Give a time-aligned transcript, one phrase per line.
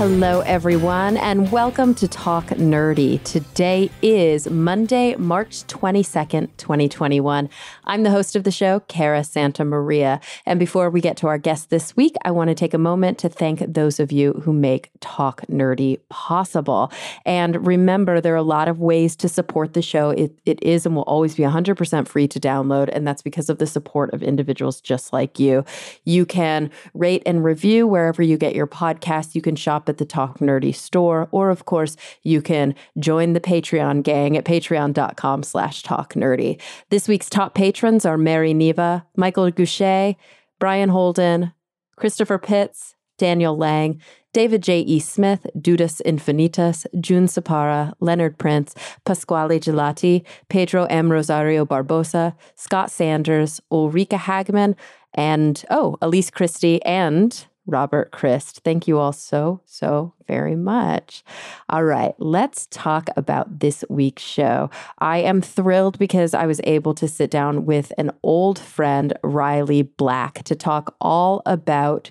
[0.00, 3.22] Hello, everyone, and welcome to Talk Nerdy.
[3.22, 7.50] Today is Monday, March 22nd, 2021.
[7.90, 10.20] I'm the host of the show, Cara Santa Maria.
[10.46, 13.18] And before we get to our guest this week, I want to take a moment
[13.18, 16.92] to thank those of you who make Talk Nerdy possible.
[17.26, 20.10] And remember, there are a lot of ways to support the show.
[20.10, 23.58] It, it is and will always be 100% free to download, and that's because of
[23.58, 25.64] the support of individuals just like you.
[26.04, 29.34] You can rate and review wherever you get your podcasts.
[29.34, 33.40] You can shop at the Talk Nerdy store, or of course, you can join the
[33.40, 36.60] Patreon gang at patreon.com slash talk nerdy.
[36.90, 40.14] This week's top patrons are Mary Neva, Michael Goucher,
[40.58, 41.54] Brian Holden,
[41.96, 44.02] Christopher Pitts, Daniel Lang,
[44.34, 44.80] David J.
[44.80, 45.00] E.
[45.00, 48.74] Smith, Dudas Infinitas, June Sapara, Leonard Prince,
[49.06, 51.10] Pasquale Gelati, Pedro M.
[51.10, 54.76] Rosario Barbosa, Scott Sanders, Ulrika Hagman,
[55.14, 58.60] and oh, Elise Christie and Robert Christ.
[58.64, 61.24] Thank you all so, so very much.
[61.68, 64.70] All right, let's talk about this week's show.
[64.98, 69.82] I am thrilled because I was able to sit down with an old friend, Riley
[69.82, 72.10] Black, to talk all about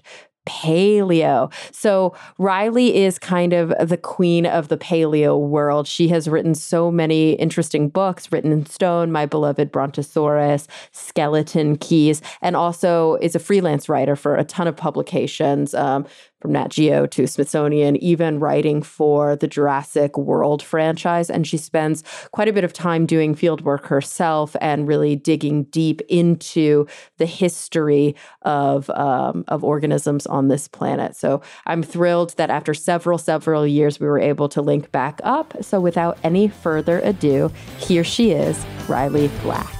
[0.50, 1.54] paleo.
[1.72, 5.88] So Riley is kind of the queen of the paleo world.
[5.88, 12.22] She has written so many interesting books, written in stone, My Beloved Brontosaurus, Skeleton Keys,
[12.42, 15.74] and also is a freelance writer for a ton of publications.
[15.74, 16.06] Um,
[16.40, 21.30] from Nat Geo to Smithsonian, even writing for the Jurassic World franchise.
[21.30, 25.64] And she spends quite a bit of time doing field work herself and really digging
[25.66, 31.16] deep into the history of, um, of organisms on this planet.
[31.16, 35.54] So I'm thrilled that after several, several years, we were able to link back up.
[35.62, 39.76] So without any further ado, here she is, Riley Black.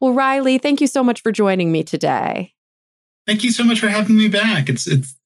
[0.00, 2.53] Well, Riley, thank you so much for joining me today.
[3.26, 4.68] Thank you so much for having me back.
[4.68, 5.16] It's it's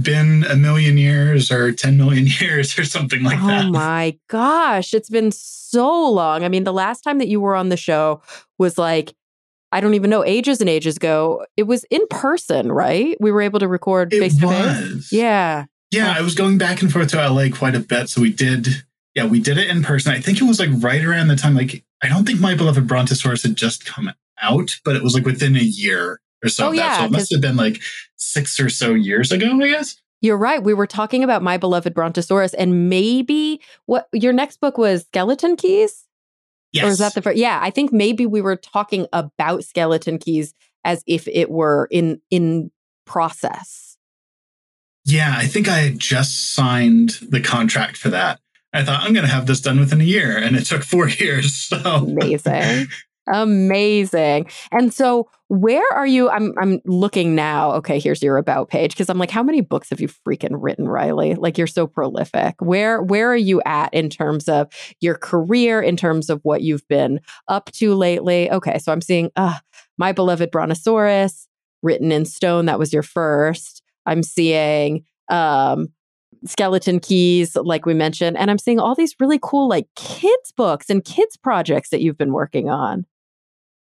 [0.00, 3.64] been a million years or 10 million years or something like oh that.
[3.66, 6.44] Oh my gosh, it's been so long.
[6.44, 8.22] I mean, the last time that you were on the show
[8.58, 9.14] was like
[9.70, 11.44] I don't even know ages and ages ago.
[11.56, 13.16] It was in person, right?
[13.20, 15.12] We were able to record face to face.
[15.12, 15.66] Yeah.
[15.90, 18.68] Yeah, I was going back and forth to LA quite a bit, so we did
[19.14, 20.12] yeah, we did it in person.
[20.12, 22.86] I think it was like right around the time like I don't think my beloved
[22.86, 26.68] Brontosaurus had just come out, but it was like within a year or so.
[26.68, 27.80] Oh, yeah, so it must have been like
[28.16, 30.00] six or so years ago, I guess.
[30.20, 30.62] You're right.
[30.62, 35.56] We were talking about my beloved Brontosaurus, and maybe what your next book was Skeleton
[35.56, 36.04] Keys.
[36.72, 36.84] Yes.
[36.84, 37.38] Or is that the first?
[37.38, 40.54] Yeah, I think maybe we were talking about Skeleton Keys
[40.84, 42.70] as if it were in in
[43.06, 43.96] process.
[45.04, 48.40] Yeah, I think I had just signed the contract for that.
[48.74, 51.08] I thought I'm going to have this done within a year, and it took four
[51.08, 51.54] years.
[51.54, 52.88] So amazing.
[53.32, 54.50] Amazing.
[54.72, 56.28] And so where are you?
[56.28, 57.72] I'm I'm looking now.
[57.72, 60.86] Okay, here's your about page because I'm like, how many books have you freaking written,
[60.86, 61.34] Riley?
[61.34, 62.54] Like you're so prolific.
[62.60, 64.68] Where where are you at in terms of
[65.00, 68.50] your career, in terms of what you've been up to lately?
[68.50, 69.54] Okay, so I'm seeing uh
[69.96, 71.48] my beloved Brontosaurus,
[71.82, 72.66] written in stone.
[72.66, 73.82] That was your first.
[74.04, 75.88] I'm seeing um
[76.44, 80.88] skeleton keys like we mentioned and i'm seeing all these really cool like kids books
[80.88, 83.04] and kids projects that you've been working on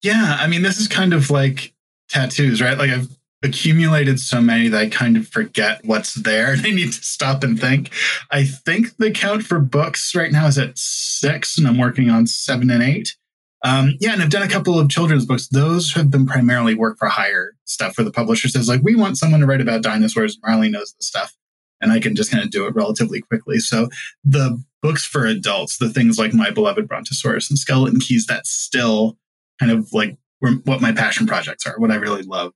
[0.05, 1.73] yeah, I mean, this is kind of like
[2.11, 2.77] tattoos, right?
[2.77, 3.09] Like I've
[3.43, 7.59] accumulated so many that I kind of forget what's there I need to stop and
[7.59, 7.91] think.
[8.31, 12.27] I think the count for books right now is at six, and I'm working on
[12.27, 13.17] seven and eight.
[13.65, 15.49] Um, yeah, and I've done a couple of children's books.
[15.49, 19.17] Those have been primarily work for hire stuff where the publisher says, like, we want
[19.17, 20.39] someone to write about dinosaurs.
[20.45, 21.35] Marley knows the stuff.
[21.81, 23.59] And I can just kind of do it relatively quickly.
[23.59, 23.89] So
[24.23, 29.17] the books for adults, the things like My Beloved Brontosaurus and Skeleton Keys, that's still
[29.64, 30.16] kind of like
[30.64, 32.52] what my passion projects are, what I really love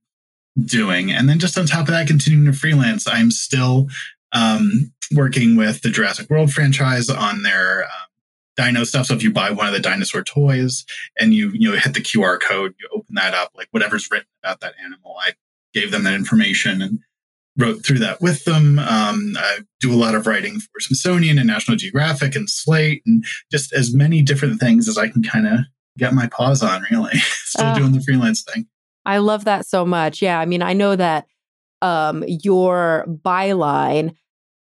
[0.63, 1.11] doing.
[1.11, 3.87] And then just on top of that, continuing to freelance, I'm still
[4.33, 8.09] um, working with the Jurassic World franchise on their um,
[8.57, 9.07] dino stuff.
[9.07, 10.85] So if you buy one of the dinosaur toys
[11.19, 14.29] and you you know hit the QR code, you open that up, like whatever's written
[14.43, 15.33] about that animal, I
[15.73, 16.99] gave them that information and
[17.57, 18.79] wrote through that with them.
[18.79, 23.25] Um, I do a lot of writing for Smithsonian and National Geographic and Slate, and
[23.51, 25.61] just as many different things as I can kind of
[25.99, 26.85] get my paws on.
[26.91, 28.67] Really, still uh, doing the freelance thing.
[29.05, 30.23] I love that so much.
[30.23, 31.27] Yeah, I mean, I know that
[31.83, 34.15] um, your byline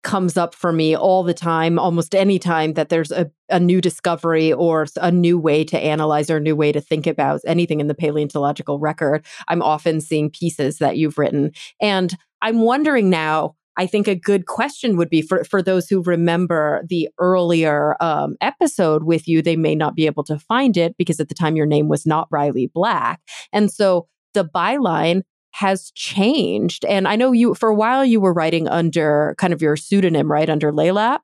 [0.02, 3.80] comes up for me all the time, almost any time that there's a, a new
[3.80, 7.80] discovery or a new way to analyze or a new way to think about anything
[7.80, 9.24] in the paleontological record.
[9.48, 11.52] I'm often seeing pieces that you've written.
[11.80, 16.02] And I'm wondering now, I think a good question would be for, for those who
[16.02, 20.96] remember the earlier um, episode with you, they may not be able to find it
[20.98, 23.20] because at the time your name was not Riley Black.
[23.52, 25.22] And so the byline
[25.52, 26.84] has changed.
[26.84, 30.30] And I know you, for a while, you were writing under kind of your pseudonym,
[30.30, 30.48] right?
[30.48, 31.20] Under Laelaps.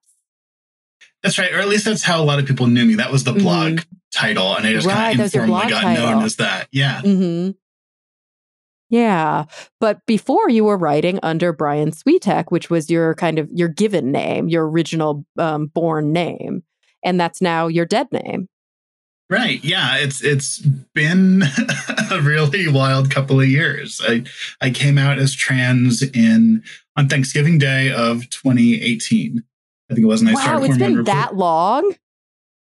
[1.23, 1.53] That's right.
[1.53, 2.95] Or at least that's how a lot of people knew me.
[2.95, 3.97] That was the blog mm-hmm.
[4.13, 4.57] title.
[4.57, 6.11] And I just right, kind of informally got title.
[6.11, 6.69] known as that.
[6.71, 7.03] Yeah.
[7.03, 7.51] Mm-hmm.
[8.89, 9.45] Yeah.
[9.81, 14.13] But before you were writing under Brian Switek, which was your kind of your given
[14.13, 16.63] name, your original um, born name.
[17.05, 18.49] And that's now your dead name.
[19.29, 19.63] Right.
[19.65, 19.97] Yeah.
[19.97, 20.61] It's it's
[20.95, 21.43] been
[22.13, 24.01] a really wild couple of years.
[24.07, 24.25] I
[24.61, 26.63] I came out as trans in
[26.97, 29.43] on Thanksgiving Day of 2018.
[29.91, 30.21] I think it was.
[30.21, 31.93] And wow, I started it's been that long.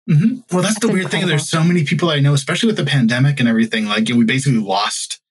[0.09, 0.35] Mm-hmm.
[0.51, 1.09] Well, that's, that's the weird incredible.
[1.09, 1.27] thing.
[1.27, 3.85] There's so many people I know, especially with the pandemic and everything.
[3.85, 5.21] Like we basically lost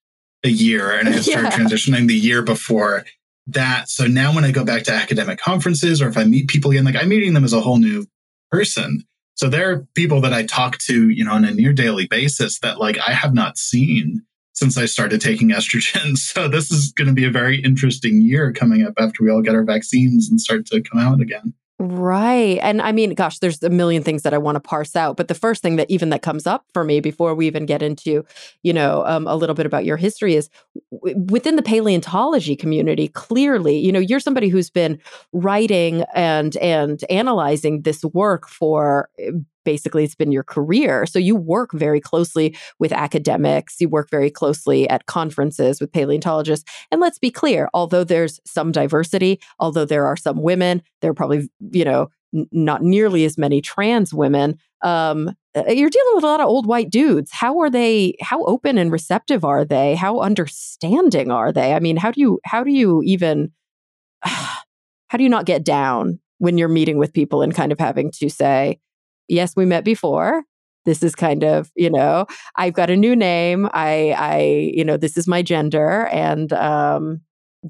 [0.45, 1.59] a year, and I started yeah.
[1.59, 3.05] transitioning the year before
[3.47, 3.89] that.
[3.89, 6.85] So now when I go back to academic conferences or if I meet people again,
[6.85, 8.07] like I'm meeting them as a whole new
[8.51, 9.05] person.
[9.35, 12.61] So there are people that I talk to, you know, on a near daily basis
[12.61, 14.23] that like I have not seen
[14.55, 16.17] since I started taking estrogen.
[16.19, 19.43] So this is going to be a very interesting year coming up after we all
[19.43, 21.55] get our vaccines and start to come out again.
[21.85, 22.61] Right.
[22.63, 25.17] And I mean, gosh, there's a million things that I want to parse out.
[25.17, 27.83] But the first thing that even that comes up for me before we even get
[27.83, 28.25] into,
[28.63, 30.49] you know, um, a little bit about your history is
[30.93, 34.97] w- within the paleontology community, clearly, you know, you're somebody who's been
[35.33, 39.33] writing and and analyzing this work for eh,
[39.65, 41.07] basically it's been your career.
[41.07, 46.71] So you work very closely with academics, you work very closely at conferences with paleontologists.
[46.91, 51.15] And let's be clear, although there's some diversity, although there are some women, there are
[51.15, 54.59] probably, you know, n- not nearly as many trans women.
[54.83, 57.31] Um, uh, you're dealing with a lot of old white dudes.
[57.33, 58.17] How are they?
[58.21, 59.95] How open and receptive are they?
[59.95, 61.75] How understanding are they?
[61.75, 63.53] I mean, how do you how do you even
[64.23, 68.11] how do you not get down when you're meeting with people and kind of having
[68.11, 68.81] to say,
[69.29, 70.45] yes, we met before.
[70.85, 72.27] This is kind of, you know,
[72.57, 73.69] I've got a new name.
[73.73, 74.41] I, I,
[74.75, 77.21] you know, this is my gender and um,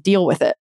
[0.01, 0.55] deal with it.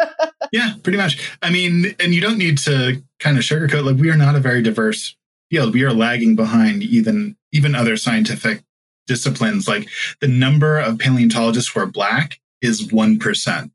[0.52, 1.30] yeah, pretty much.
[1.40, 3.84] I mean, and you don't need to kind of sugarcoat.
[3.84, 5.16] Like, we are not a very diverse
[5.50, 5.72] field.
[5.72, 8.64] We are lagging behind even even other scientific
[9.06, 9.68] disciplines.
[9.68, 9.88] Like
[10.20, 13.70] the number of paleontologists who are black is one percent,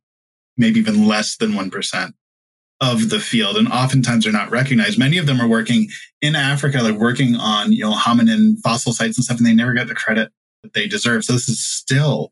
[0.58, 2.16] maybe even less than one percent
[2.82, 4.98] of the field and oftentimes they're not recognized.
[4.98, 5.90] Many of them are working
[6.22, 9.74] in Africa, like working on, you know, hominin fossil sites and stuff, and they never
[9.74, 10.32] get the credit
[10.64, 11.26] that they deserve.
[11.26, 12.32] So this is still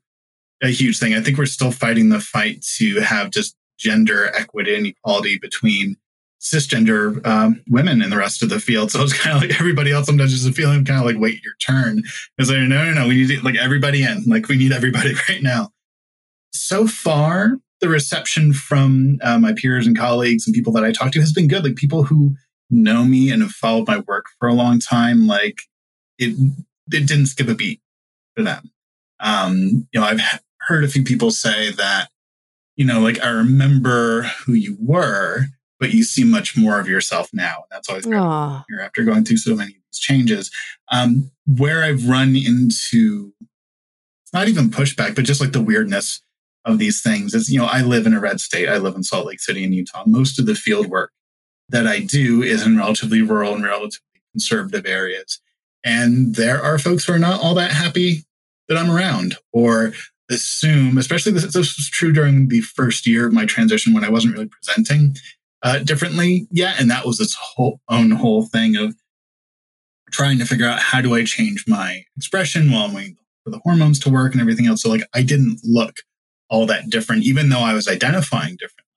[0.64, 1.14] a huge thing.
[1.14, 5.96] I think we're still fighting the fight to have just gender equity and equality between
[6.40, 8.92] cisgender um, women in the rest of the field.
[8.92, 11.44] So it's kind of like everybody else sometimes just a feeling kind of like, wait
[11.44, 12.04] your turn.
[12.38, 15.14] It's like, no, no, no, we need to, like everybody in, like we need everybody
[15.30, 15.70] right now.
[16.54, 21.12] So far, the reception from uh, my peers and colleagues and people that I talk
[21.12, 21.63] to has been good.
[21.63, 22.35] Like people who
[22.69, 25.62] know me and have followed my work for a long time, like
[26.17, 26.36] it,
[26.91, 27.81] it didn't skip a beat
[28.36, 28.72] for them.
[29.19, 30.22] Um, you know, I've
[30.62, 32.10] heard a few people say that,
[32.75, 35.46] you know, like I remember who you were,
[35.79, 37.55] but you see much more of yourself now.
[37.55, 38.17] And that's always great
[38.69, 40.51] here after going through so many of these changes.
[40.91, 43.34] Um, where I've run into,
[44.34, 46.22] not even pushback, but just like the weirdness
[46.66, 48.68] of these things is, you know, I live in a red state.
[48.68, 50.04] I live in Salt Lake City in Utah.
[50.06, 51.12] Most of the field work
[51.70, 55.40] that I do is in relatively rural and relatively conservative areas.
[55.84, 58.26] And there are folks who are not all that happy
[58.68, 59.94] that I'm around or
[60.30, 64.10] assume, especially this, this was true during the first year of my transition when I
[64.10, 65.16] wasn't really presenting
[65.64, 66.80] uh, differently yet.
[66.80, 68.96] And that was its whole own whole thing of
[70.12, 73.60] trying to figure out how do I change my expression while I'm waiting for the
[73.64, 74.82] hormones to work and everything else.
[74.82, 75.96] So like I didn't look
[76.50, 78.88] all that different, even though I was identifying different.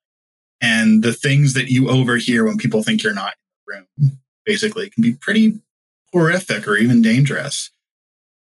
[0.61, 4.91] And the things that you overhear when people think you're not in the room basically
[4.91, 5.61] can be pretty
[6.13, 7.71] horrific or even dangerous.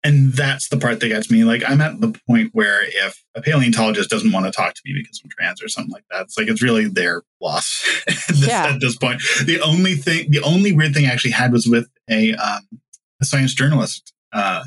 [0.03, 1.43] And that's the part that gets me.
[1.43, 4.93] Like, I'm at the point where if a paleontologist doesn't want to talk to me
[4.95, 8.47] because I'm trans or something like that, it's like it's really their loss at, this,
[8.47, 8.67] yeah.
[8.67, 9.21] at this point.
[9.43, 12.67] The only thing, the only weird thing I actually had was with a, um,
[13.21, 14.63] a science journalist uh,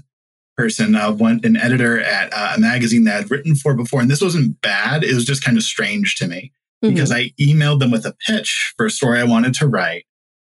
[0.61, 4.11] person, uh, one an editor at uh, a magazine that I'd written for before, and
[4.11, 5.03] this wasn't bad.
[5.03, 6.53] It was just kind of strange to me
[6.85, 6.93] mm-hmm.
[6.93, 10.05] because I emailed them with a pitch for a story I wanted to write,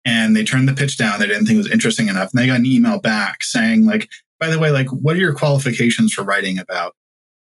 [0.07, 1.21] and they turned the pitch down.
[1.21, 4.09] They didn't think it was interesting enough, and they got an email back saying like,
[4.41, 6.95] "By the way, like, what are your qualifications for writing about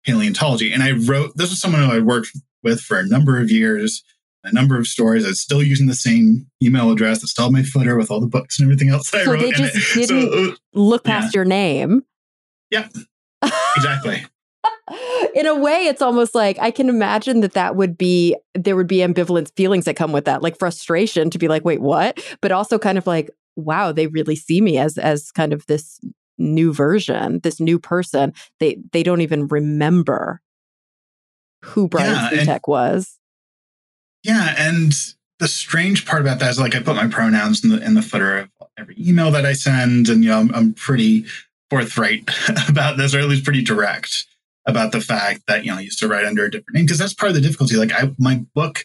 [0.04, 2.30] paleontology?" And I wrote this was someone who I worked
[2.64, 4.02] with for a number of years
[4.45, 5.25] a number of stories.
[5.25, 7.23] I was still using the same email address.
[7.23, 9.40] It's still my footer with all the books and everything else I so wrote.
[9.40, 11.38] They just didn't so, uh, look past yeah.
[11.40, 12.04] your name.
[12.71, 12.89] Yeah,
[13.77, 14.25] exactly.
[15.35, 18.89] In a way, it's almost like I can imagine that that would be there would
[18.89, 22.21] be ambivalent feelings that come with that, like frustration to be like, wait, what?
[22.41, 26.00] But also kind of like, wow, they really see me as as kind of this
[26.39, 28.33] new version, this new person.
[28.59, 30.41] They they don't even remember
[31.62, 33.19] who Brian yeah, was.
[34.23, 34.93] Yeah, and
[35.39, 38.03] the strange part about that is like I put my pronouns in the in the
[38.03, 41.25] footer of every email that I send, and you know I'm, I'm pretty
[41.71, 42.29] forthright
[42.69, 44.27] about this, or at least pretty direct
[44.67, 46.99] about the fact that you know I used to write under a different name because
[46.99, 47.77] that's part of the difficulty.
[47.77, 48.85] Like I, my book,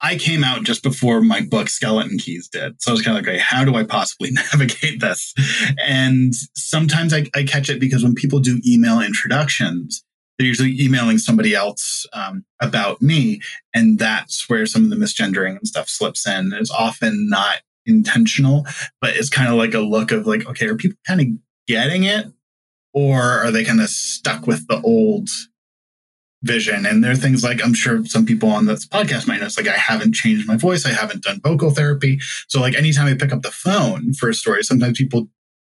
[0.00, 3.24] I came out just before my book Skeleton Keys did, so I was kind of
[3.24, 5.34] like, okay, how do I possibly navigate this?
[5.84, 10.04] And sometimes I, I catch it because when people do email introductions,
[10.38, 13.40] they're usually emailing somebody else um, about me,
[13.74, 16.52] and that's where some of the misgendering and stuff slips in.
[16.54, 18.66] It's often not intentional,
[19.00, 21.26] but it's kind of like a look of like, okay, are people kind of
[21.70, 22.26] getting it,
[22.92, 25.28] or are they kind of stuck with the old
[26.42, 26.84] vision?
[26.84, 29.40] And there are things like I'm sure some people on this podcast might.
[29.42, 33.06] It's like I haven't changed my voice, I haven't done vocal therapy, so like anytime
[33.06, 35.28] I pick up the phone for a story, sometimes people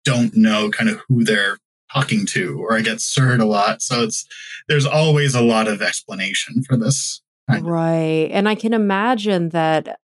[0.05, 1.57] don't know kind of who they're
[1.93, 3.81] talking to or I get sirred a lot.
[3.81, 4.25] So it's
[4.69, 7.21] there's always a lot of explanation for this.
[7.50, 8.29] Right.
[8.31, 10.00] And I can imagine that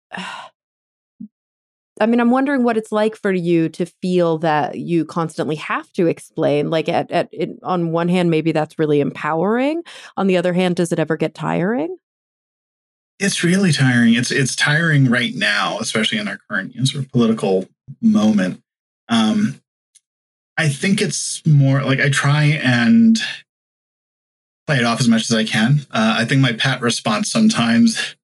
[2.00, 5.90] I mean, I'm wondering what it's like for you to feel that you constantly have
[5.94, 6.68] to explain.
[6.68, 9.82] Like, at, at it, on one hand, maybe that's really empowering.
[10.16, 11.96] On the other hand, does it ever get tiring?
[13.18, 14.12] It's really tiring.
[14.12, 17.66] It's it's tiring right now, especially in our current you know, sort of political
[18.02, 18.62] moment.
[19.08, 19.62] Um,
[20.58, 23.18] I think it's more like I try and
[24.66, 25.86] play it off as much as I can.
[25.90, 28.16] Uh, I think my pat response sometimes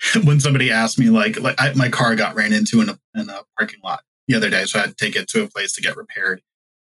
[0.24, 3.28] when somebody asked me like like I, my car got ran into in a, in
[3.28, 5.72] a parking lot the other day, so I had to take it to a place
[5.74, 6.42] to get repaired.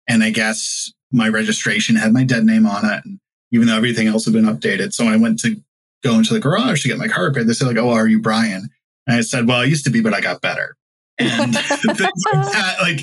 [0.08, 3.20] And I guess my registration had my dead name on it, and
[3.52, 4.94] even though everything else had been updated.
[4.94, 5.56] So I went to
[6.04, 7.48] go into the garage to get my car repaired.
[7.48, 8.70] They said like, "Oh, are you Brian?"
[9.08, 10.76] And I said, "Well, I used to be, but I got better."
[11.18, 11.62] And like,
[11.98, 13.02] that, like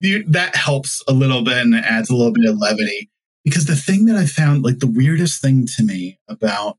[0.00, 3.10] you, that helps a little bit and adds a little bit of levity.
[3.44, 6.78] Because the thing that I found, like the weirdest thing to me about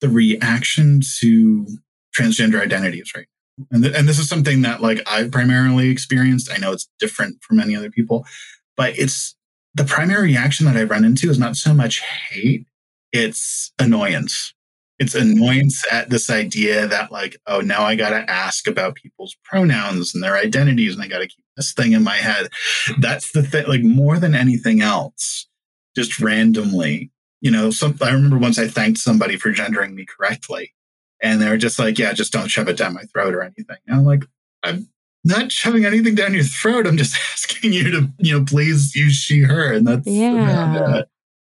[0.00, 1.66] the reaction to
[2.18, 3.26] transgender identities right?
[3.70, 6.50] And, th- and this is something that like I've primarily experienced.
[6.52, 8.26] I know it's different for many other people,
[8.76, 9.34] but it's
[9.74, 12.66] the primary reaction that I run into is not so much hate,
[13.12, 14.52] it's annoyance.
[14.98, 20.14] It's annoyance at this idea that like oh now i gotta ask about people's pronouns
[20.14, 22.48] and their identities and i gotta keep this thing in my head.
[23.00, 25.46] That's the thing like more than anything else
[25.94, 30.72] just randomly you know some i remember once i thanked somebody for gendering me correctly
[31.22, 33.76] and they were just like yeah just don't shove it down my throat or anything
[33.86, 34.24] and i'm like
[34.62, 34.88] i'm
[35.24, 39.14] not shoving anything down your throat i'm just asking you to you know please use
[39.14, 41.02] she her and that's yeah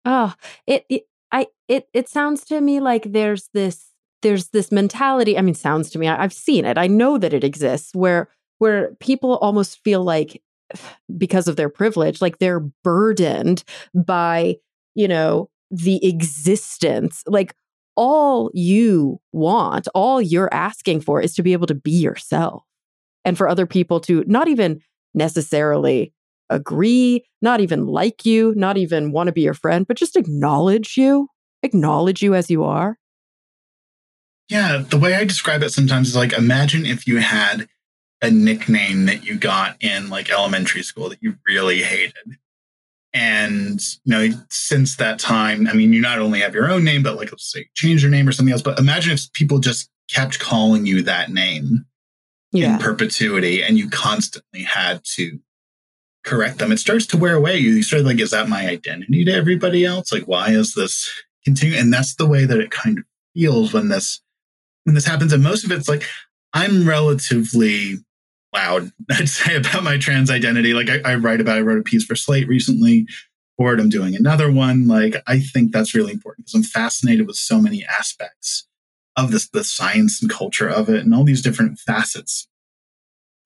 [0.05, 0.33] oh
[0.67, 3.89] it, it I it it sounds to me like there's this
[4.21, 5.37] there's this mentality.
[5.37, 6.07] I mean, sounds to me.
[6.07, 6.77] I, I've seen it.
[6.77, 10.41] I know that it exists where where people almost feel like
[11.17, 13.63] because of their privilege, like they're burdened
[13.93, 14.57] by
[14.95, 17.23] you know the existence.
[17.25, 17.55] Like
[17.95, 22.63] all you want, all you're asking for is to be able to be yourself,
[23.25, 24.81] and for other people to not even
[25.13, 26.13] necessarily
[26.49, 30.97] agree, not even like you, not even want to be your friend, but just acknowledge
[30.97, 31.27] you,
[31.63, 32.97] acknowledge you as you are?
[34.49, 37.67] Yeah, the way I describe it sometimes is like imagine if you had
[38.21, 42.37] a nickname that you got in like elementary school that you really hated.
[43.13, 47.03] And you know, since that time, I mean, you not only have your own name,
[47.03, 48.63] but like let's say change your name or something else.
[48.63, 51.86] But imagine if people just kept calling you that name
[52.51, 52.74] yeah.
[52.74, 55.39] in perpetuity and you constantly had to
[56.24, 57.58] correct them, it starts to wear away.
[57.58, 60.12] You start like, is that my identity to everybody else?
[60.12, 61.12] Like, why is this
[61.46, 61.77] continue?
[61.77, 63.05] And that's the way that it kind of
[63.36, 64.22] feels when this
[64.86, 65.34] when this happens.
[65.34, 66.03] And most of it's like,
[66.53, 67.98] I'm relatively
[68.53, 70.74] loud, I'd say, about my trans identity.
[70.74, 73.07] Like I, I write about, I wrote a piece for Slate recently
[73.57, 73.79] for it.
[73.79, 74.88] I'm doing another one.
[74.88, 78.67] Like I think that's really important because I'm fascinated with so many aspects
[79.15, 82.48] of this, the science and culture of it and all these different facets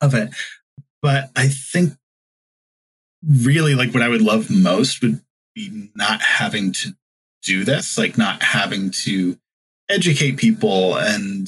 [0.01, 0.29] of it.
[1.01, 1.93] But I think
[3.27, 5.21] really like what I would love most would
[5.53, 6.95] be not having to
[7.43, 9.37] do this, like not having to
[9.89, 11.47] educate people and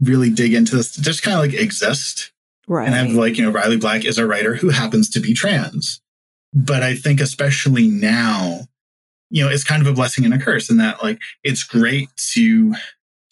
[0.00, 2.32] really dig into this, just kind of like exist.
[2.68, 2.86] Right.
[2.86, 6.00] And I'm like, you know, Riley Black is a writer who happens to be trans.
[6.54, 8.60] But I think especially now,
[9.30, 12.08] you know, it's kind of a blessing and a curse in that like it's great
[12.34, 12.74] to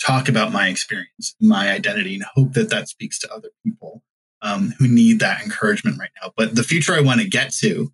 [0.04, 4.02] talk about my experience, my identity, and hope that that speaks to other people
[4.42, 6.32] um, who need that encouragement right now.
[6.36, 7.92] But the future I want to get to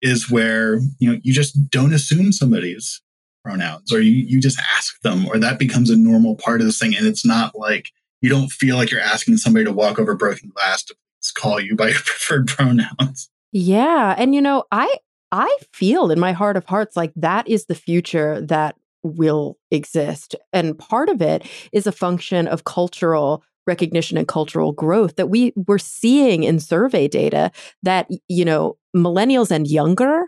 [0.00, 3.00] is where you know you just don't assume somebody's
[3.44, 6.78] pronouns, or you you just ask them, or that becomes a normal part of this
[6.78, 7.90] thing, and it's not like
[8.22, 10.94] you don't feel like you're asking somebody to walk over broken glass to
[11.34, 13.28] call you by your preferred pronouns.
[13.52, 14.94] Yeah, and you know, I
[15.30, 20.36] I feel in my heart of hearts like that is the future that will exist.
[20.52, 25.52] And part of it is a function of cultural recognition and cultural growth that we
[25.54, 27.50] we're seeing in survey data
[27.82, 30.24] that you know millennials and younger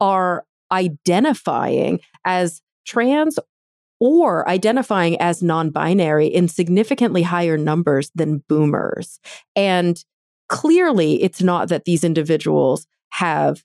[0.00, 3.38] are identifying as trans
[4.00, 9.20] or identifying as non-binary in significantly higher numbers than boomers
[9.56, 10.04] and
[10.48, 13.62] clearly it's not that these individuals have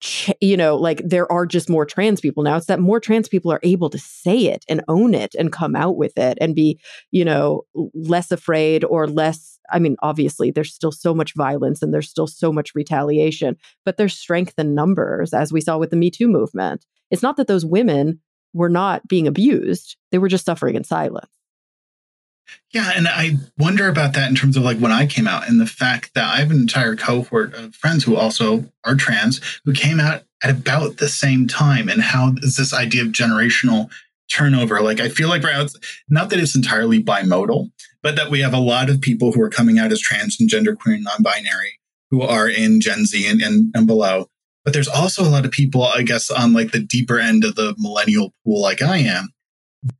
[0.00, 2.56] ch- you know, like there are just more trans people now.
[2.56, 5.76] It's that more trans people are able to say it and own it and come
[5.76, 6.80] out with it and be,
[7.10, 7.62] you know,
[7.94, 9.58] less afraid or less.
[9.70, 13.96] I mean, obviously, there's still so much violence and there's still so much retaliation, but
[13.96, 16.86] there's strength in numbers, as we saw with the Me Too movement.
[17.10, 18.20] It's not that those women
[18.52, 21.30] were not being abused, they were just suffering in silence.
[22.72, 25.60] Yeah, and I wonder about that in terms of like when I came out and
[25.60, 29.72] the fact that I have an entire cohort of friends who also are trans who
[29.72, 33.90] came out at about the same time and how is this idea of generational
[34.30, 35.76] turnover like i feel like right now it's
[36.08, 37.70] not that it's entirely bimodal
[38.02, 40.48] but that we have a lot of people who are coming out as trans and
[40.48, 41.78] genderqueer and non-binary
[42.10, 44.28] who are in gen z and, and, and below
[44.64, 47.54] but there's also a lot of people i guess on like the deeper end of
[47.54, 49.28] the millennial pool like i am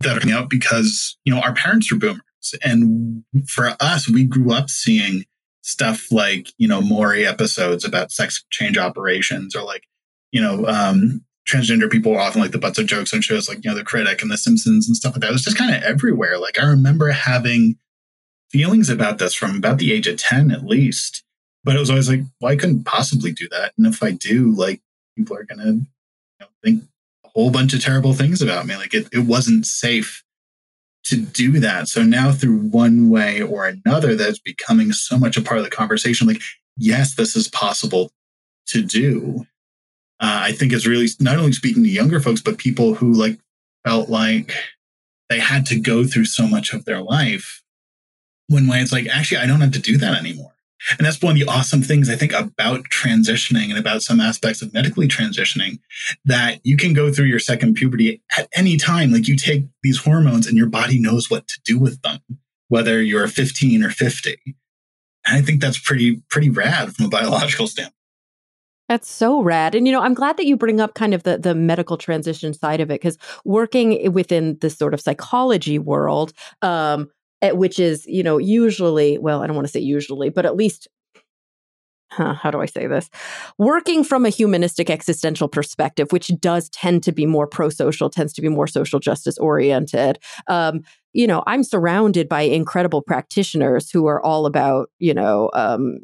[0.01, 2.23] that are coming out because you know our parents are boomers
[2.63, 5.25] and for us, we grew up seeing
[5.63, 9.85] stuff like, you know, Maury episodes about sex change operations or like,
[10.33, 13.63] you know, um, transgender people were often like the butts of jokes on shows like,
[13.65, 15.31] you know, The Critic and The Simpsons and stuff like that.
[15.31, 16.39] It was just kind of everywhere.
[16.39, 17.77] Like I remember having
[18.51, 21.25] feelings about this from about the age of 10 at least.
[21.65, 23.73] But it was always like, well, I couldn't possibly do that.
[23.77, 24.81] And if I do, like
[25.17, 25.87] people are gonna you
[26.41, 26.85] know, think
[27.25, 28.77] a whole bunch of terrible things about me.
[28.77, 30.25] Like it, it wasn't safe
[31.05, 31.89] to do that.
[31.89, 35.71] So now through one way or another, that's becoming so much a part of the
[35.71, 36.27] conversation.
[36.27, 36.43] Like,
[36.77, 38.13] yes, this is possible
[38.69, 39.47] to do.
[40.21, 43.39] Uh, I think is really not only speaking to younger folks, but people who like
[43.85, 44.55] felt like
[45.31, 47.63] they had to go through so much of their life.
[48.49, 50.53] When way it's like, actually, I don't have to do that anymore.
[50.99, 54.63] And that's one of the awesome things I think about transitioning and about some aspects
[54.63, 55.79] of medically transitioning
[56.25, 59.13] that you can go through your second puberty at any time.
[59.13, 62.21] Like you take these hormones and your body knows what to do with them,
[62.69, 64.37] whether you're 15 or 50.
[65.27, 67.95] And I think that's pretty, pretty rad from a biological standpoint.
[68.89, 69.77] That's so rad.
[69.77, 72.53] And you know, I'm glad that you bring up kind of the the medical transition
[72.53, 77.09] side of it cuz working within this sort of psychology world, um
[77.53, 80.89] which is, you know, usually, well, I don't want to say usually, but at least
[82.13, 83.09] Huh, how do I say this?
[83.57, 88.33] Working from a humanistic existential perspective, which does tend to be more pro social, tends
[88.33, 90.19] to be more social justice oriented.
[90.49, 90.81] Um,
[91.13, 95.99] you know, I'm surrounded by incredible practitioners who are all about, you know, um,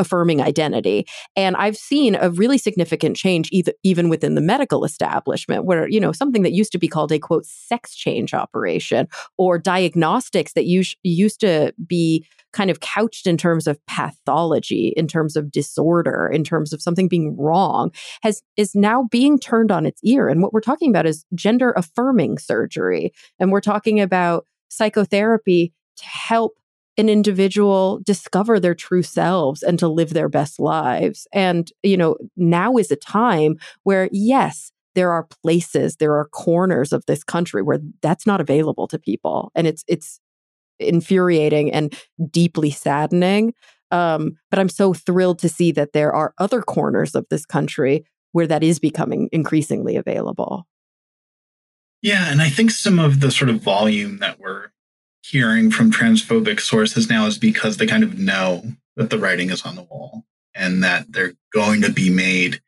[0.00, 1.06] affirming identity.
[1.36, 6.00] And I've seen a really significant change either, even within the medical establishment where, you
[6.00, 10.64] know, something that used to be called a quote sex change operation or diagnostics that
[10.64, 16.28] us- used to be kind of couched in terms of pathology, in terms of disorder,
[16.32, 20.28] in terms of something being wrong has is now being turned on its ear.
[20.28, 23.12] And what we're talking about is gender affirming surgery.
[23.38, 26.52] And we're talking about psychotherapy to help
[27.00, 31.26] an individual discover their true selves and to live their best lives.
[31.32, 36.92] And, you know, now is a time where, yes, there are places, there are corners
[36.92, 39.50] of this country where that's not available to people.
[39.54, 40.20] And it's, it's,
[40.80, 41.96] infuriating and
[42.30, 43.54] deeply saddening.
[43.90, 48.04] Um, but I'm so thrilled to see that there are other corners of this country
[48.32, 50.66] where that is becoming increasingly available.
[52.02, 54.68] Yeah, and I think some of the sort of volume that we're
[55.30, 58.64] hearing from transphobic sources now is because they kind of know
[58.96, 62.60] that the writing is on the wall and that they're going to be made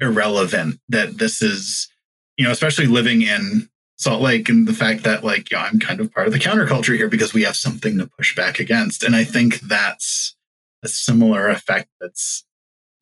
[0.00, 0.80] irrelevant.
[0.88, 1.88] That this is,
[2.36, 6.00] you know, especially living in Salt Lake and the fact that, like, yeah, I'm kind
[6.00, 9.02] of part of the counterculture here because we have something to push back against.
[9.02, 10.34] And I think that's
[10.82, 12.44] a similar effect that's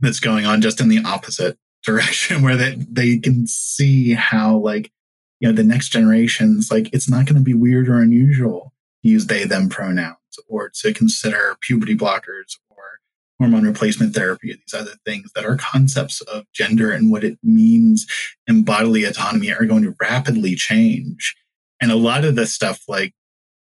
[0.01, 4.91] that's going on just in the opposite direction where they, they can see how like
[5.39, 9.27] you know the next generations like it's not going to be weird or unusual use
[9.27, 12.99] they them pronouns or to consider puberty blockers or
[13.39, 18.05] hormone replacement therapy these other things that are concepts of gender and what it means
[18.47, 21.35] in bodily autonomy are going to rapidly change.
[21.81, 23.13] And a lot of this stuff like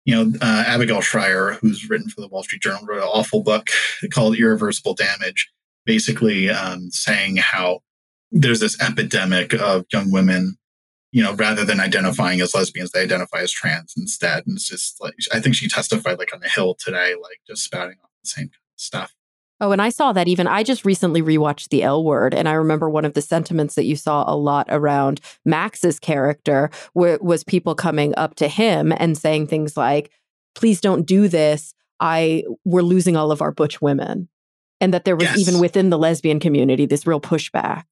[0.07, 3.42] you know, uh, Abigail Shrier, who's written for the Wall Street Journal, wrote an awful
[3.42, 3.66] book
[4.12, 5.51] called Irreversible Damage,
[5.85, 7.81] basically um, saying how
[8.31, 10.57] there's this epidemic of young women,
[11.12, 14.47] you know, rather than identifying as lesbians, they identify as trans instead.
[14.47, 17.64] And it's just like, I think she testified like on the Hill today, like just
[17.64, 19.14] spouting off the same kind of stuff.
[19.59, 22.53] Oh, and I saw that even I just recently rewatched The L Word, and I
[22.53, 27.42] remember one of the sentiments that you saw a lot around Max's character where, was
[27.42, 30.11] people coming up to him and saying things like,
[30.55, 31.73] "Please don't do this.
[32.01, 34.29] I we're losing all of our butch women,"
[34.79, 35.38] and that there was yes.
[35.38, 37.85] even within the lesbian community this real pushback.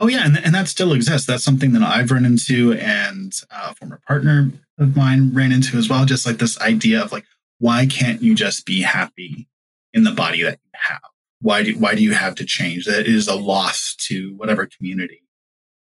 [0.00, 1.26] Oh yeah, and, and that still exists.
[1.26, 5.76] That's something that I've run into, and uh, a former partner of mine ran into
[5.78, 6.04] as well.
[6.04, 7.24] Just like this idea of like,
[7.58, 9.48] why can't you just be happy
[9.92, 11.00] in the body that you have?
[11.40, 12.86] Why do why do you have to change?
[12.86, 15.22] That is a loss to whatever community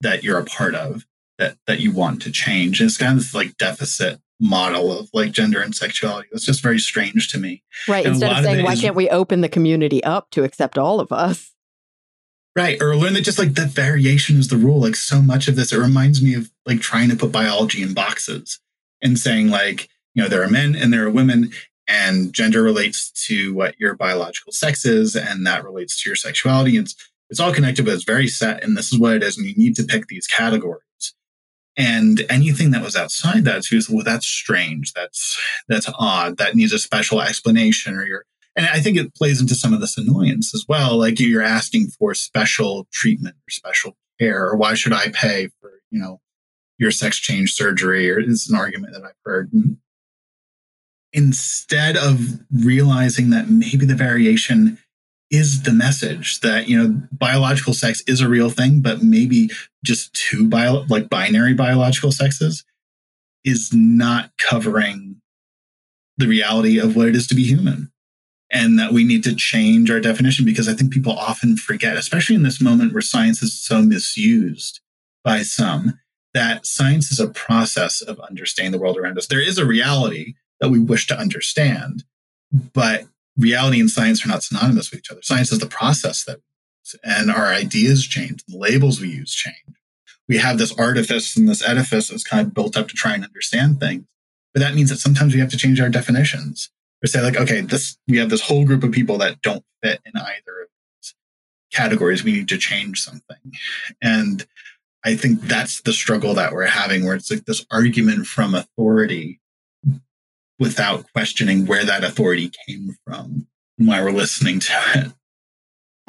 [0.01, 1.05] that you're a part of
[1.39, 2.81] that that you want to change.
[2.81, 6.29] And it's kind of this like deficit model of like gender and sexuality.
[6.33, 7.63] That's just very strange to me.
[7.87, 8.07] Right.
[8.07, 10.79] And Instead of saying, of why is, can't we open the community up to accept
[10.79, 11.53] all of us?
[12.57, 12.81] Right.
[12.83, 14.81] Or learn that just like that variation is the rule.
[14.81, 17.95] Like so much of this, it reminds me of like trying to put biology in
[17.95, 18.59] boxes
[19.01, 21.53] and saying like, you know, there are men and there are women
[21.91, 26.77] and gender relates to what your biological sex is and that relates to your sexuality
[26.77, 26.95] it's
[27.29, 29.55] it's all connected but it's very set and this is what it is and you
[29.57, 30.83] need to pick these categories
[31.77, 36.73] and anything that was outside that too well that's strange that's that's odd that needs
[36.73, 38.25] a special explanation or you're
[38.57, 41.89] and i think it plays into some of this annoyance as well like you're asking
[41.99, 46.21] for special treatment or special care or why should i pay for you know
[46.79, 49.53] your sex change surgery or is an argument that i've heard.
[49.53, 49.77] And
[51.13, 54.79] instead of realizing that maybe the variation
[55.31, 59.49] is the message that you know biological sex is a real thing but maybe
[59.85, 62.65] just two bio like binary biological sexes
[63.45, 65.21] is not covering
[66.17, 67.91] the reality of what it is to be human
[68.53, 72.37] and that we need to change our definition because i think people often forget especially
[72.37, 74.81] in this moment where science is so misused
[75.25, 75.99] by some
[76.33, 80.35] that science is a process of understanding the world around us there is a reality
[80.61, 82.05] that we wish to understand.
[82.53, 83.05] But
[83.37, 85.23] reality and science are not synonymous with each other.
[85.23, 86.41] Science is the process that
[87.05, 89.55] and our ideas change, the labels we use change.
[90.29, 93.25] We have this artifice and this edifice that's kind of built up to try and
[93.25, 94.05] understand things.
[94.53, 96.71] But that means that sometimes we have to change our definitions
[97.03, 100.01] or say like, okay, this, we have this whole group of people that don't fit
[100.05, 100.69] in either of
[101.03, 101.15] these
[101.73, 102.25] categories.
[102.25, 103.37] We need to change something.
[104.03, 104.47] And
[105.05, 109.41] I think that's the struggle that we're having where it's like this argument from authority
[110.59, 113.47] without questioning where that authority came from
[113.79, 115.13] and why we're listening to it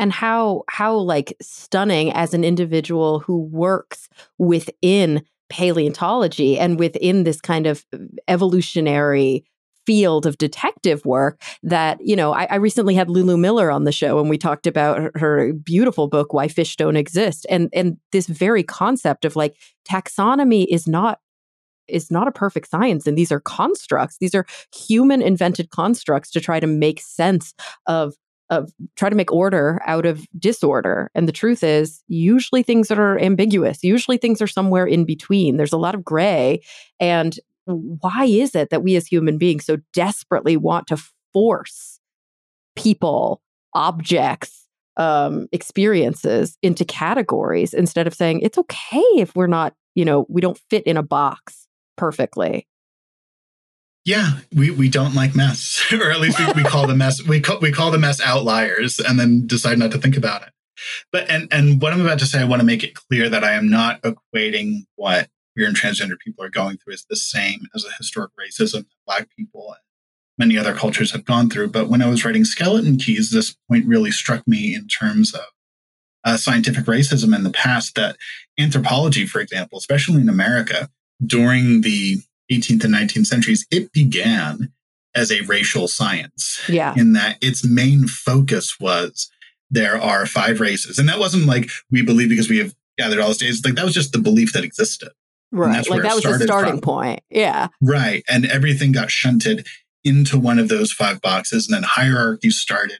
[0.01, 7.39] and how how like stunning as an individual who works within paleontology and within this
[7.39, 7.86] kind of
[8.27, 9.45] evolutionary
[9.85, 13.91] field of detective work that you know I, I, recently had lulu miller on the
[13.91, 17.45] show and we talked about her, beautiful book why fish don't exist.
[17.49, 19.55] And and this very concept of like
[19.89, 21.19] taxonomy is not
[21.87, 24.17] is not a perfect science and these are constructs.
[24.19, 27.53] These are human invented constructs to try to make sense
[27.87, 28.13] of
[28.49, 31.09] of try to make order out of disorder.
[31.15, 35.57] And the truth is usually things that are ambiguous usually things are somewhere in between.
[35.57, 36.61] There's a lot of gray
[36.99, 40.97] and why is it that we as human beings so desperately want to
[41.34, 42.00] force
[42.76, 43.41] people
[43.74, 50.26] objects um, experiences into categories instead of saying it's okay if we're not you know
[50.30, 52.67] we don't fit in a box perfectly.
[54.04, 57.39] Yeah, we, we don't like mess, or at least we, we call the mess we
[57.39, 60.50] call we call the mess outliers, and then decide not to think about it.
[61.12, 63.43] But and and what I'm about to say, I want to make it clear that
[63.43, 67.67] I am not equating what queer and transgender people are going through is the same
[67.75, 69.81] as the historic racism that Black people and
[70.37, 71.69] many other cultures have gone through.
[71.69, 75.45] But when I was writing Skeleton Keys, this point really struck me in terms of
[76.23, 77.95] uh, scientific racism in the past.
[77.95, 78.17] That
[78.59, 80.89] anthropology, for example, especially in America,
[81.25, 82.17] during the
[82.51, 84.71] 18th and 19th centuries, it began
[85.13, 86.61] as a racial science.
[86.69, 86.93] Yeah.
[86.95, 89.29] In that its main focus was
[89.69, 90.97] there are five races.
[90.97, 93.65] And that wasn't like we believe because we have gathered all these days.
[93.65, 95.09] Like that was just the belief that existed.
[95.51, 95.87] Right.
[95.89, 96.81] Like that was the starting from.
[96.81, 97.21] point.
[97.29, 97.67] Yeah.
[97.81, 98.23] Right.
[98.29, 99.67] And everything got shunted
[100.03, 102.99] into one of those five boxes and then hierarchies started.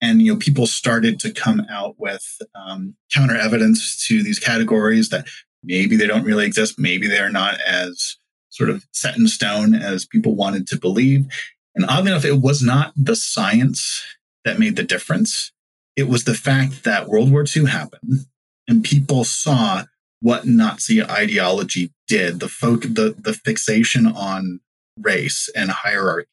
[0.00, 5.10] And you know, people started to come out with um, counter evidence to these categories
[5.10, 5.26] that
[5.62, 8.16] maybe they don't really exist, maybe they're not as
[8.50, 11.26] sort of set in stone as people wanted to believe.
[11.74, 14.02] And oddly enough, it was not the science
[14.44, 15.52] that made the difference.
[15.96, 18.26] It was the fact that World War II happened
[18.68, 19.84] and people saw
[20.22, 24.60] what Nazi ideology did, the folk, the, the fixation on
[24.98, 26.28] race and hierarchy,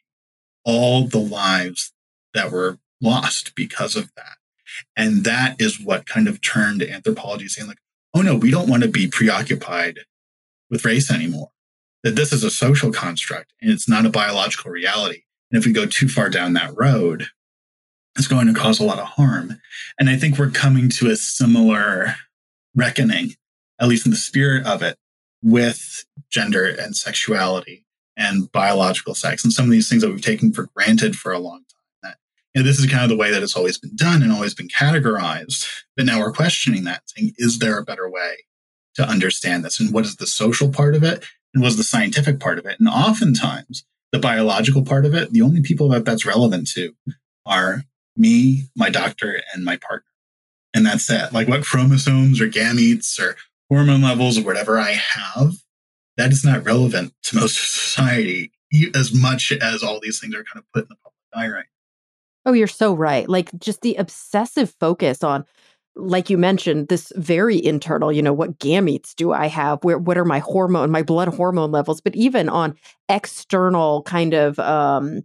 [0.63, 1.91] all the lives
[2.33, 4.37] that were lost because of that.
[4.95, 7.79] And that is what kind of turned anthropology saying like,
[8.13, 9.99] oh no, we don't want to be preoccupied
[10.69, 11.49] with race anymore.
[12.03, 15.23] That this is a social construct and it's not a biological reality.
[15.51, 17.27] And if we go too far down that road,
[18.17, 19.59] it's going to cause a lot of harm.
[19.99, 22.15] And I think we're coming to a similar
[22.75, 23.31] reckoning,
[23.79, 24.97] at least in the spirit of it,
[25.41, 27.85] with gender and sexuality
[28.17, 31.39] and biological sex and some of these things that we've taken for granted for a
[31.39, 31.65] long time.
[32.03, 32.17] That
[32.53, 34.53] you know, this is kind of the way that it's always been done and always
[34.53, 35.65] been categorized.
[35.95, 38.35] But now we're questioning that, saying, is there a better way
[38.95, 39.79] to understand this?
[39.79, 41.23] And what is the social part of it?
[41.53, 42.79] And what is the scientific part of it?
[42.79, 46.93] And oftentimes, the biological part of it, the only people that that's relevant to
[47.45, 47.83] are
[48.17, 50.05] me, my doctor, and my partner.
[50.73, 51.31] And that's it.
[51.33, 53.35] Like what chromosomes or gametes or
[53.69, 55.53] hormone levels or whatever I have,
[56.17, 58.51] that is not relevant to most society
[58.93, 61.65] as much as all these things are kind of put in the public eye right.
[62.45, 63.27] Oh, you're so right.
[63.27, 65.45] Like just the obsessive focus on
[65.95, 69.83] like you mentioned, this very internal, you know, what gametes do I have?
[69.83, 71.99] Where what are my hormone, my blood hormone levels?
[71.99, 72.75] But even on
[73.09, 75.21] external kind of um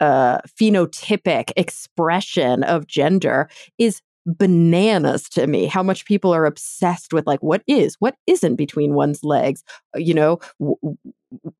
[0.00, 4.00] uh phenotypic expression of gender is
[4.38, 8.94] bananas to me how much people are obsessed with like what is what isn't between
[8.94, 9.62] one's legs?
[9.94, 10.96] Uh, you know w-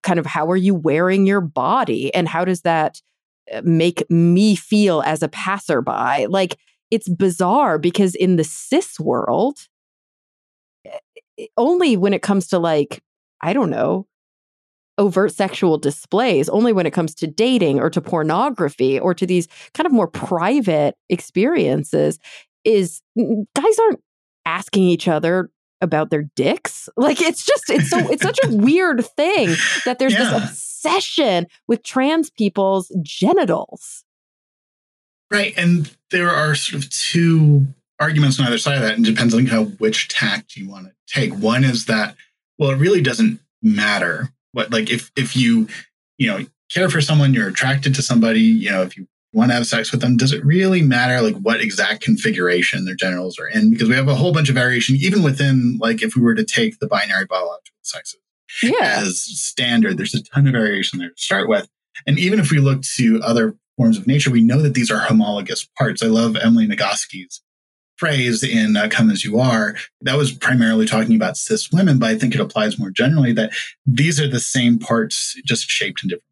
[0.02, 2.12] kind of how are you wearing your body?
[2.14, 3.00] And how does that
[3.52, 6.26] uh, make me feel as a passerby?
[6.26, 6.56] Like
[6.90, 9.58] it's bizarre because in the cis world
[10.84, 13.02] eh, only when it comes to like
[13.40, 14.06] i don't know
[14.98, 19.48] overt sexual displays only when it comes to dating or to pornography or to these
[19.72, 22.18] kind of more private experiences
[22.64, 24.00] is guys aren't
[24.44, 26.88] asking each other about their dicks.
[26.96, 30.30] Like it's just it's so it's such a weird thing that there's yeah.
[30.30, 34.04] this obsession with trans people's genitals.
[35.30, 35.54] Right.
[35.56, 37.66] And there are sort of two
[38.00, 40.86] arguments on either side of that, and depends on kind of which tact you want
[40.86, 41.32] to take.
[41.34, 42.16] One is that,
[42.58, 45.68] well, it really doesn't matter what like if if you,
[46.18, 49.54] you know, care for someone, you're attracted to somebody, you know, if you want to
[49.54, 53.48] have sex with them, does it really matter like what exact configuration their genitals are
[53.48, 53.70] in?
[53.70, 56.44] Because we have a whole bunch of variation, even within like if we were to
[56.44, 58.20] take the binary biological sexes
[58.62, 59.00] yeah.
[59.02, 61.68] as standard, there's a ton of variation there to start with.
[62.06, 65.00] And even if we look to other forms of nature, we know that these are
[65.00, 66.02] homologous parts.
[66.02, 67.42] I love Emily Nagoski's
[67.96, 69.76] phrase in uh, Come As You Are.
[70.00, 73.52] That was primarily talking about cis women, but I think it applies more generally that
[73.84, 76.24] these are the same parts, just shaped in different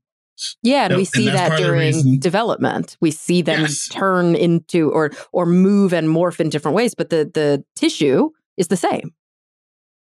[0.62, 2.96] yeah, and we see that during development.
[3.00, 3.88] We see them yes.
[3.88, 8.68] turn into or or move and morph in different ways, but the the tissue is
[8.68, 9.12] the same.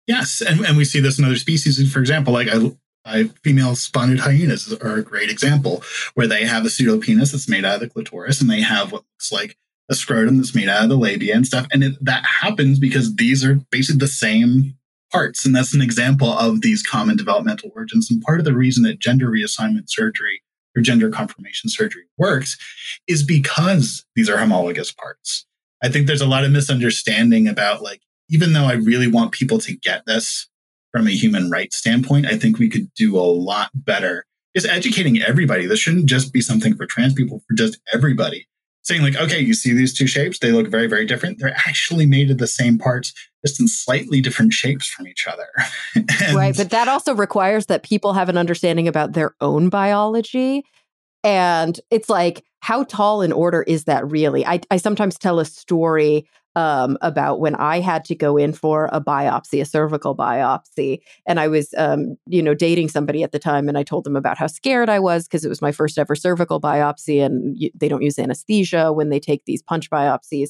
[0.07, 1.91] Yes, and, and we see this in other species.
[1.91, 2.71] For example, like I,
[3.05, 7.65] I, female spotted hyenas are a great example where they have a pseudopenis that's made
[7.65, 9.57] out of the clitoris, and they have what looks like
[9.89, 11.67] a scrotum that's made out of the labia and stuff.
[11.71, 14.77] And it, that happens because these are basically the same
[15.15, 15.45] parts.
[15.45, 18.11] And that's an example of these common developmental origins.
[18.11, 20.41] And part of the reason that gender reassignment surgery
[20.75, 22.57] or gender confirmation surgery works
[23.07, 25.45] is because these are homologous parts.
[25.83, 29.59] I think there's a lot of misunderstanding about like, even though I really want people
[29.59, 30.49] to get this
[30.91, 34.25] from a human rights standpoint, I think we could do a lot better
[34.55, 35.65] just educating everybody.
[35.65, 38.47] This shouldn't just be something for trans people, for just everybody
[38.85, 41.39] saying like, okay, you see these two shapes, they look very, very different.
[41.39, 45.47] They're actually made of the same parts, just in slightly different shapes from each other.
[46.35, 46.55] right.
[46.55, 50.63] But that also requires that people have an understanding about their own biology.
[51.23, 54.45] And it's like, how tall in order is that really?
[54.45, 58.89] I, I sometimes tell a story um, about when I had to go in for
[58.91, 60.99] a biopsy, a cervical biopsy.
[61.27, 63.67] And I was, um, you know, dating somebody at the time.
[63.67, 66.15] And I told them about how scared I was because it was my first ever
[66.15, 67.23] cervical biopsy.
[67.23, 70.49] And they don't use anesthesia when they take these punch biopsies.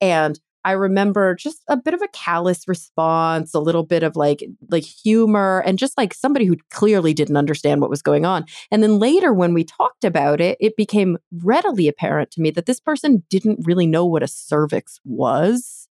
[0.00, 4.44] And I remember just a bit of a callous response, a little bit of like
[4.70, 8.44] like humor and just like somebody who clearly didn't understand what was going on.
[8.70, 12.66] And then later when we talked about it, it became readily apparent to me that
[12.66, 15.88] this person didn't really know what a cervix was.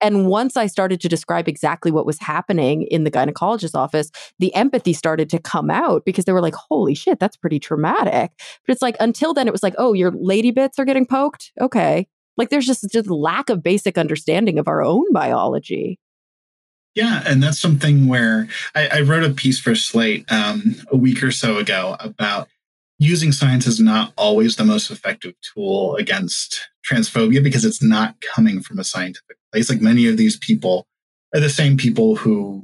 [0.00, 4.54] And once I started to describe exactly what was happening in the gynecologist's office, the
[4.54, 8.32] empathy started to come out because they were like, holy shit, that's pretty traumatic.
[8.66, 11.52] But it's like, until then, it was like, oh, your lady bits are getting poked?
[11.58, 12.06] Okay.
[12.36, 15.98] Like there's just just lack of basic understanding of our own biology.
[16.94, 21.22] Yeah, and that's something where I, I wrote a piece for Slate um, a week
[21.24, 22.48] or so ago about
[22.98, 28.60] using science is not always the most effective tool against transphobia because it's not coming
[28.60, 29.68] from a scientific place.
[29.68, 30.86] Like many of these people
[31.34, 32.62] are the same people who,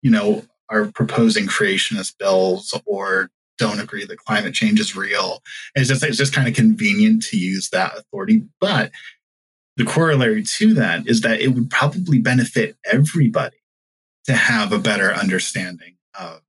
[0.00, 5.42] you know, are proposing creationist bills or don't agree that climate change is real.
[5.74, 8.42] It's just it's just kind of convenient to use that authority.
[8.60, 8.90] But
[9.76, 13.58] the corollary to that is that it would probably benefit everybody
[14.24, 16.40] to have a better understanding of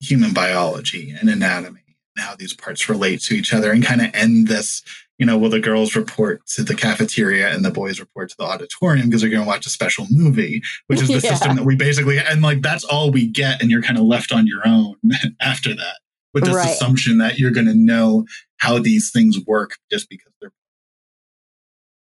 [0.00, 1.80] human biology and anatomy
[2.16, 4.82] and how these parts relate to each other and kind of end this
[5.18, 8.44] you know, will the girls report to the cafeteria and the boys report to the
[8.44, 11.30] auditorium because they're going to watch a special movie, which is the yeah.
[11.30, 13.62] system that we basically, and like that's all we get.
[13.62, 14.96] And you're kind of left on your own
[15.40, 15.98] after that
[16.34, 16.70] with this right.
[16.70, 18.26] assumption that you're going to know
[18.58, 20.50] how these things work just because they're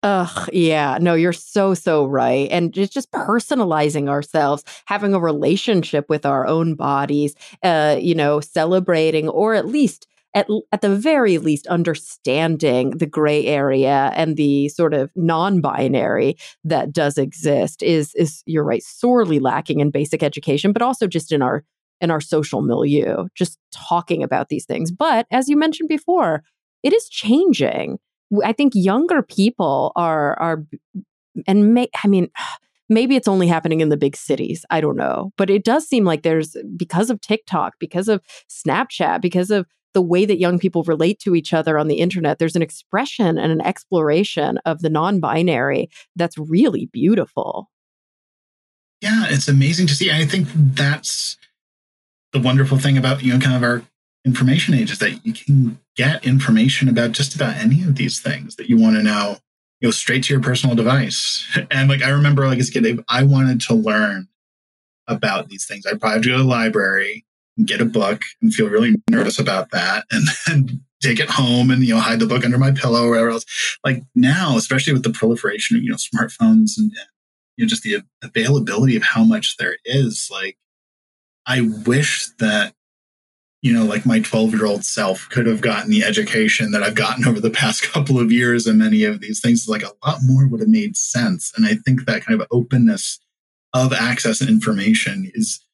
[0.03, 0.97] Ugh, yeah.
[0.99, 2.49] No, you're so, so right.
[2.51, 8.41] And it's just personalizing ourselves, having a relationship with our own bodies, uh, you know,
[8.41, 14.67] celebrating or at least at, at the very least understanding the gray area and the
[14.69, 20.73] sort of non-binary that does exist is is you're right sorely lacking in basic education
[20.73, 21.63] but also just in our
[22.03, 26.43] in our social milieu just talking about these things but as you mentioned before
[26.83, 27.97] it is changing
[28.43, 30.65] I think younger people are are
[31.47, 32.29] and may, I mean
[32.89, 34.65] maybe it's only happening in the big cities.
[34.69, 35.31] I don't know.
[35.37, 40.01] But it does seem like there's because of TikTok, because of Snapchat, because of the
[40.01, 43.51] way that young people relate to each other on the internet, there's an expression and
[43.51, 47.69] an exploration of the non binary that's really beautiful.
[49.01, 50.11] Yeah, it's amazing to see.
[50.11, 51.37] I think that's
[52.33, 53.83] the wonderful thing about, you know, kind of our
[54.25, 58.55] information age is that you can get information about just about any of these things
[58.55, 59.37] that you want to know,
[59.79, 61.45] you know, straight to your personal device.
[61.71, 64.27] And like I remember like as a kid, I wanted to learn
[65.07, 65.85] about these things.
[65.85, 67.25] I'd probably have to go to the library
[67.57, 71.69] and get a book and feel really nervous about that and then take it home
[71.69, 73.45] and you know hide the book under my pillow or whatever else.
[73.85, 77.07] Like now, especially with the proliferation of you know smartphones and, and
[77.57, 80.57] you know just the availability of how much there is, like
[81.45, 82.73] I wish that
[83.63, 86.95] you know, like my 12 year old self could have gotten the education that I've
[86.95, 89.67] gotten over the past couple of years and many of these things.
[89.67, 91.51] Like a lot more would have made sense.
[91.55, 93.19] And I think that kind of openness
[93.73, 95.65] of access and information is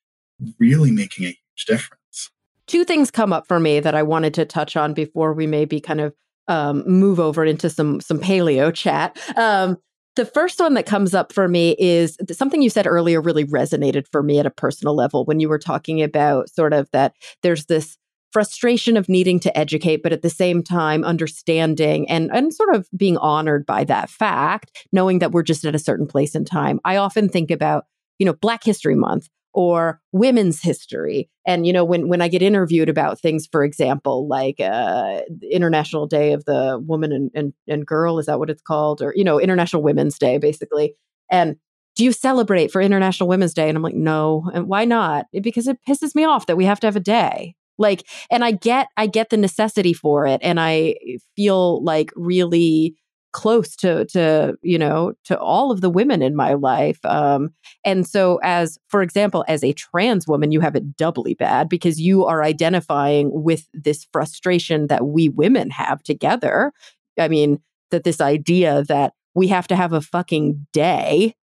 [0.59, 2.29] really making a huge difference.
[2.67, 5.81] Two things come up for me that I wanted to touch on before we maybe
[5.81, 6.13] kind of
[6.47, 9.17] um, move over into some some paleo chat.
[9.35, 9.77] Um,
[10.19, 14.05] the first one that comes up for me is something you said earlier really resonated
[14.11, 17.67] for me at a personal level when you were talking about sort of that there's
[17.67, 17.97] this
[18.33, 22.85] frustration of needing to educate, but at the same time understanding and, and sort of
[22.97, 26.81] being honored by that fact, knowing that we're just at a certain place in time.
[26.83, 27.85] I often think about,
[28.17, 29.29] you know, Black History Month
[29.59, 31.29] or women's history.
[31.45, 35.19] And you know, when when I get interviewed about things, for example, like uh,
[35.51, 39.01] International Day of the Woman and, and and Girl, is that what it's called?
[39.01, 40.95] Or you know, International Women's Day, basically.
[41.29, 41.57] And
[41.97, 43.67] do you celebrate for International Women's Day?
[43.67, 44.49] And I'm like, no.
[44.53, 45.25] And why not?
[45.41, 47.53] Because it pisses me off that we have to have a day.
[47.77, 50.95] Like, and I get I get the necessity for it, and I
[51.35, 52.95] feel like really
[53.31, 57.49] close to to you know to all of the women in my life um
[57.85, 61.99] and so as for example as a trans woman you have it doubly bad because
[61.99, 66.71] you are identifying with this frustration that we women have together.
[67.19, 67.59] I mean
[67.91, 71.35] that this idea that we have to have a fucking day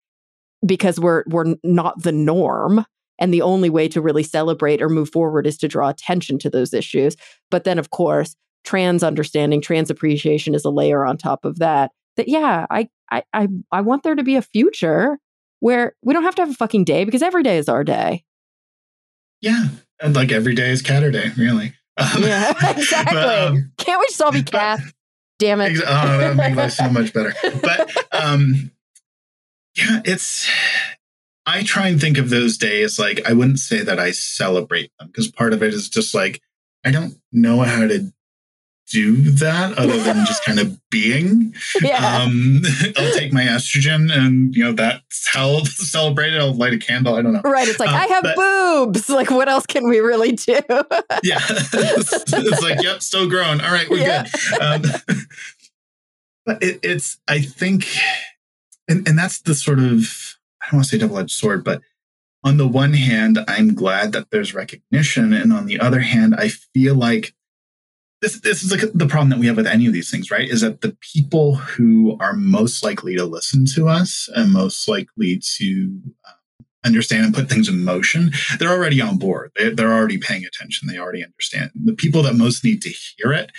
[0.64, 2.84] because we're we're not the norm
[3.18, 6.50] and the only way to really celebrate or move forward is to draw attention to
[6.50, 7.16] those issues.
[7.50, 11.92] But then of course trans understanding, trans appreciation is a layer on top of that.
[12.16, 15.18] That yeah, I I I, I want there to be a future
[15.60, 18.24] where we don't have to have a fucking day because every day is our day.
[19.40, 19.68] Yeah,
[20.00, 21.72] and like every day is Caturday, really.
[22.18, 23.14] yeah, exactly.
[23.14, 24.80] But, um, Can't we just all be cat?
[25.38, 25.78] Damn it!
[25.78, 27.34] oh, that would make life so much better.
[27.62, 28.70] But um,
[29.76, 30.50] yeah, it's.
[31.48, 35.06] I try and think of those days like I wouldn't say that I celebrate them
[35.06, 36.40] because part of it is just like
[36.84, 38.12] I don't know how to
[38.90, 41.54] do that other than just kind of being.
[41.82, 42.22] Yeah.
[42.22, 42.62] Um,
[42.96, 46.40] I'll take my estrogen and, you know, that's how I'll celebrate it.
[46.40, 47.14] I'll light a candle.
[47.14, 47.42] I don't know.
[47.42, 47.68] Right.
[47.68, 49.08] It's like, um, I have but, boobs.
[49.08, 50.58] Like, what else can we really do?
[51.22, 51.40] yeah.
[51.48, 53.60] It's, it's, like, yep, still growing.
[53.60, 54.26] All right, we're yeah.
[54.50, 54.60] good.
[54.60, 54.82] Um,
[56.44, 57.88] but it, it's, I think,
[58.88, 61.82] and, and that's the sort of, I don't want to say double edged sword, but
[62.44, 65.32] on the one hand, I'm glad that there's recognition.
[65.32, 67.34] And on the other hand, I feel like
[68.22, 70.48] this this is like the problem that we have with any of these things, right?
[70.48, 75.40] Is that the people who are most likely to listen to us and most likely
[75.56, 79.52] to uh, understand and put things in motion, they're already on board.
[79.56, 80.88] They, they're already paying attention.
[80.88, 81.72] They already understand.
[81.74, 83.52] The people that most need to hear it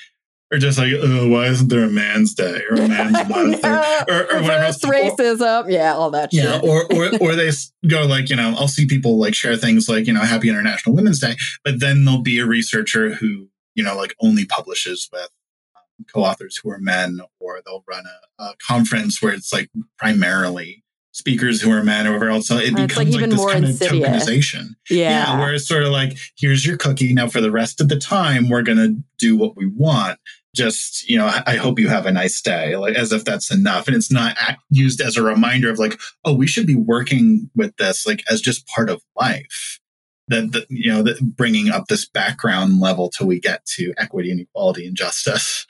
[0.51, 4.13] are just like, oh, why isn't there a man's day or a man's month or,
[4.13, 4.83] or, or whatever else.
[4.83, 6.33] racism, yeah, all that.
[6.33, 7.51] Yeah, or, or or they
[7.87, 10.95] go like, you know, I'll see people like share things like, you know, Happy International
[10.95, 15.29] Women's Day, but then there'll be a researcher who you know, like only publishes with
[15.75, 18.03] um, co-authors who are men, or they'll run
[18.39, 22.47] a, a, conference where it's like primarily speakers who are men or whatever else.
[22.47, 24.07] So it becomes like, like, this kind insidious.
[24.07, 24.65] of tokenization.
[24.89, 25.09] Yeah.
[25.09, 25.39] yeah.
[25.39, 27.13] Where it's sort of like, here's your cookie.
[27.13, 30.19] Now for the rest of the time, we're going to do what we want.
[30.55, 33.51] Just, you know, I, I hope you have a nice day, like as if that's
[33.51, 33.87] enough.
[33.87, 34.35] And it's not
[34.71, 38.41] used as a reminder of like, oh, we should be working with this like as
[38.41, 39.79] just part of life
[40.27, 44.31] that, that you know that bringing up this background level till we get to equity
[44.31, 45.65] and equality and justice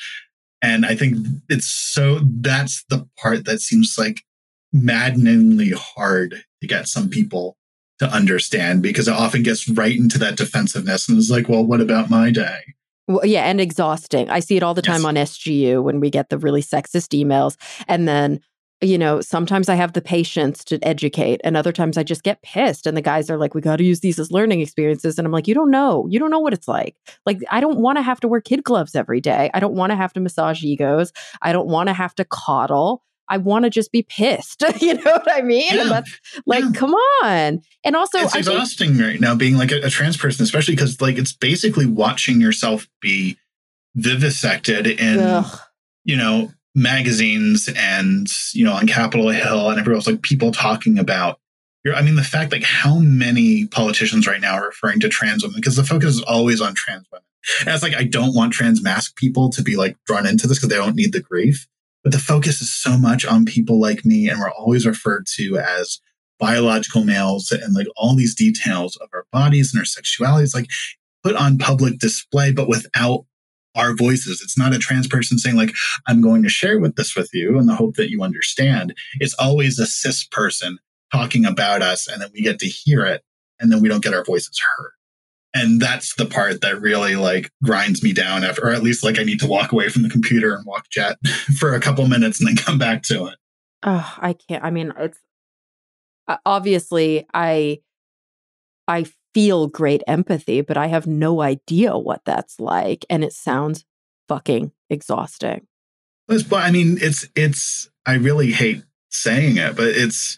[0.62, 1.18] and i think
[1.50, 4.24] it's so that's the part that seems like
[4.74, 7.58] maddeningly hard to get some people
[8.00, 11.82] to understand because it often gets right into that defensiveness and is like well what
[11.82, 12.60] about my day
[13.10, 14.30] well, yeah, and exhausting.
[14.30, 17.56] I see it all the time on SGU when we get the really sexist emails.
[17.88, 18.42] And then
[18.82, 22.42] you know, sometimes I have the patience to educate, and other times I just get
[22.44, 22.86] pissed.
[22.86, 25.18] And the guys are like, we got to use these as learning experiences.
[25.18, 26.06] And I'm like, you don't know.
[26.10, 26.96] You don't know what it's like.
[27.26, 29.50] Like, I don't want to have to wear kid gloves every day.
[29.54, 31.12] I don't want to have to massage egos.
[31.42, 33.04] I don't want to have to coddle.
[33.30, 34.64] I want to just be pissed.
[34.82, 35.74] you know what I mean?
[35.74, 35.82] Yeah.
[35.82, 36.72] And that's like, yeah.
[36.74, 37.62] come on.
[37.84, 40.76] And also, it's I exhausting think, right now being like a, a trans person, especially
[40.76, 43.38] because like it's basically watching yourself be
[43.96, 45.60] vivisected and, ugh.
[46.04, 50.98] you know, magazines and you know on Capitol Hill and everywhere else, like people talking
[50.98, 51.40] about.
[51.96, 55.56] I mean, the fact like how many politicians right now are referring to trans women
[55.56, 57.24] because the focus is always on trans women.
[57.62, 60.58] And it's like I don't want trans masc people to be like drawn into this
[60.58, 61.66] because they don't need the grief.
[62.04, 65.58] But the focus is so much on people like me, and we're always referred to
[65.58, 66.02] as
[66.40, 70.68] biological males and like all these details of our bodies and our sexualities, like
[71.24, 73.26] put on public display, but without
[73.76, 74.42] our voices.
[74.42, 75.74] It's not a trans person saying like,
[76.08, 78.96] I'm going to share with this with you in the hope that you understand.
[79.20, 80.80] It's always a cis person
[81.12, 83.24] talking about us and then we get to hear it
[83.60, 84.92] and then we don't get our voices heard.
[85.54, 89.20] And that's the part that really like grinds me down after, or at least like
[89.20, 91.18] I need to walk away from the computer and walk jet
[91.58, 93.36] for a couple minutes and then come back to it.
[93.84, 94.64] Oh, I can't.
[94.64, 95.20] I mean, it's
[96.46, 97.80] obviously I,
[98.88, 103.06] I feel great empathy, but I have no idea what that's like.
[103.10, 103.86] And it sounds
[104.28, 105.68] fucking exhausting.
[106.28, 110.38] But I mean, it's, it's, I really hate saying it, but it's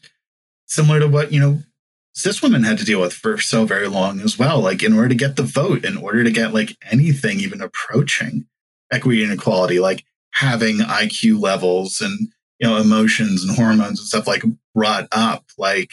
[0.67, 1.59] similar to what, you know,
[2.13, 4.59] cis women had to deal with for so very long as well.
[4.59, 8.45] Like, in order to get the vote, in order to get like anything even approaching
[8.91, 12.29] equity and equality, like having IQ levels and,
[12.59, 14.43] you know, emotions and hormones and stuff like
[14.75, 15.91] brought up, like,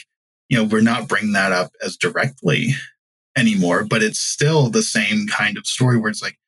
[0.48, 2.74] you know, we're not bringing that up as directly
[3.36, 6.38] anymore, but it's still the same kind of story where it's like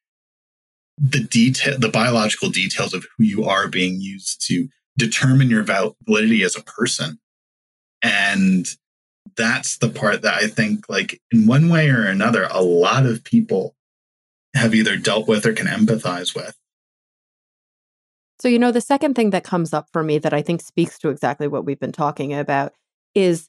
[0.97, 6.43] the detail, the biological details of who you are being used to determine your validity
[6.43, 7.19] as a person.
[8.03, 8.67] And
[9.37, 13.23] that's the part that I think, like, in one way or another, a lot of
[13.23, 13.77] people
[14.55, 16.57] have either dealt with or can empathize with.
[18.41, 20.99] So, you know, the second thing that comes up for me that I think speaks
[21.01, 22.73] to exactly what we've been talking about
[23.15, 23.49] is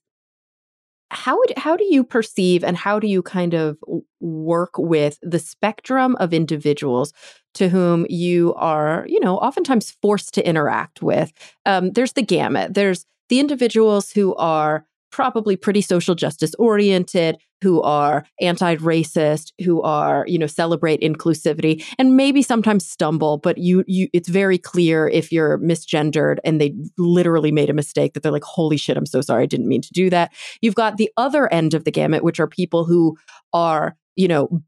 [1.12, 3.78] how would, how do you perceive and how do you kind of
[4.20, 7.14] work with the spectrum of individuals
[7.56, 11.32] to whom you are you know oftentimes forced to interact with?
[11.66, 12.74] Um, there's the gamut.
[12.74, 20.26] There's the individuals who are probably pretty social justice oriented, who are anti-racist, who are,
[20.28, 25.32] you know, celebrate inclusivity and maybe sometimes stumble, but you you it's very clear if
[25.32, 29.22] you're misgendered and they literally made a mistake that they're like, holy shit, I'm so
[29.22, 30.32] sorry, I didn't mean to do that.
[30.62, 33.18] You've got the other end of the gamut, which are people who
[33.54, 34.62] are, you know,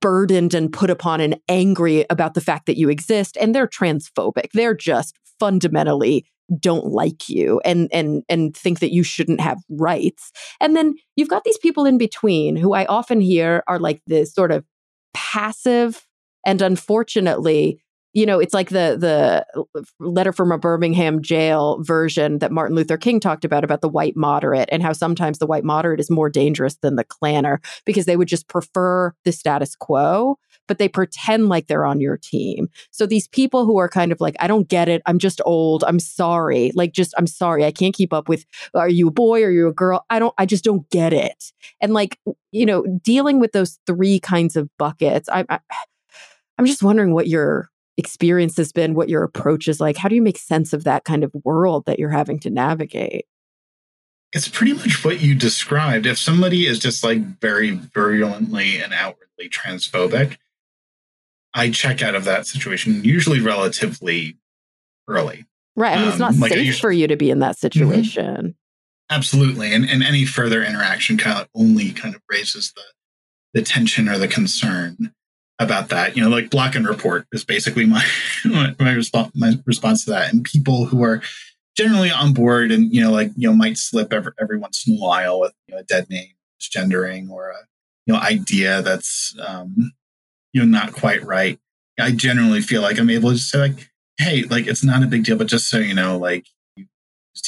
[0.00, 4.50] burdened and put upon and angry about the fact that you exist and they're transphobic.
[4.52, 6.26] They're just fundamentally
[6.58, 10.32] don't like you and and and think that you shouldn't have rights.
[10.60, 14.32] And then you've got these people in between who I often hear are like this
[14.32, 14.64] sort of
[15.14, 16.06] passive
[16.44, 17.80] and unfortunately
[18.14, 22.74] you know it's like the the uh, letter from a birmingham jail version that martin
[22.74, 26.10] luther king talked about about the white moderate and how sometimes the white moderate is
[26.10, 30.36] more dangerous than the klanner because they would just prefer the status quo
[30.66, 32.68] but they pretend like they're on your team.
[32.90, 35.02] So these people who are kind of like, I don't get it.
[35.06, 35.84] I'm just old.
[35.84, 36.72] I'm sorry.
[36.74, 37.64] Like, just, I'm sorry.
[37.64, 38.44] I can't keep up with,
[38.74, 39.42] are you a boy?
[39.42, 40.04] Are you a girl?
[40.10, 41.52] I don't, I just don't get it.
[41.80, 42.18] And like,
[42.52, 45.60] you know, dealing with those three kinds of buckets, I, I
[46.56, 49.96] I'm just wondering what your experience has been, what your approach is like.
[49.96, 53.26] How do you make sense of that kind of world that you're having to navigate?
[54.32, 56.06] It's pretty much what you described.
[56.06, 60.36] If somebody is just like very virulently and outwardly transphobic,
[61.54, 64.36] I check out of that situation usually relatively
[65.08, 65.46] early.
[65.76, 65.96] Right.
[65.96, 67.60] I mean, it's not um, like safe usually, for you to be in that mm-hmm.
[67.60, 68.36] situation.
[68.36, 68.48] Mm-hmm.
[69.10, 69.72] Absolutely.
[69.72, 72.82] And, and any further interaction kind of only kind of raises the,
[73.52, 75.12] the tension or the concern
[75.58, 76.16] about that.
[76.16, 78.04] You know, like block and report is basically my,
[78.44, 80.32] my, my, response, my response to that.
[80.32, 81.22] And people who are
[81.76, 84.94] generally on board and, you know, like, you know, might slip every, every once in
[84.94, 87.58] a while with you know, a dead name, gendering or a,
[88.06, 89.92] you know, idea that's, um,
[90.54, 91.58] you know, not quite right.
[92.00, 95.24] I generally feel like I'm able to say like, hey, like it's not a big
[95.24, 96.46] deal, but just so you know, like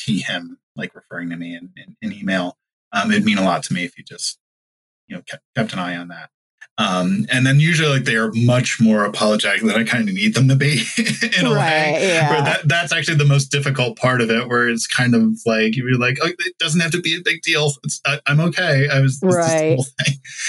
[0.04, 1.70] he, him, like referring to me in,
[2.02, 2.58] in email,
[2.92, 4.38] um, it'd mean a lot to me if you just,
[5.06, 6.30] you know, kept, kept an eye on that.
[6.78, 10.34] Um, and then usually like they are much more apologetic than I kind of need
[10.34, 10.82] them to be
[11.38, 12.08] in a right, way.
[12.08, 12.44] Yeah.
[12.44, 15.98] That, that's actually the most difficult part of it, where it's kind of like you're
[15.98, 17.72] like, oh, it doesn't have to be a big deal.
[17.82, 18.88] It's I, am okay.
[18.92, 19.78] I was right.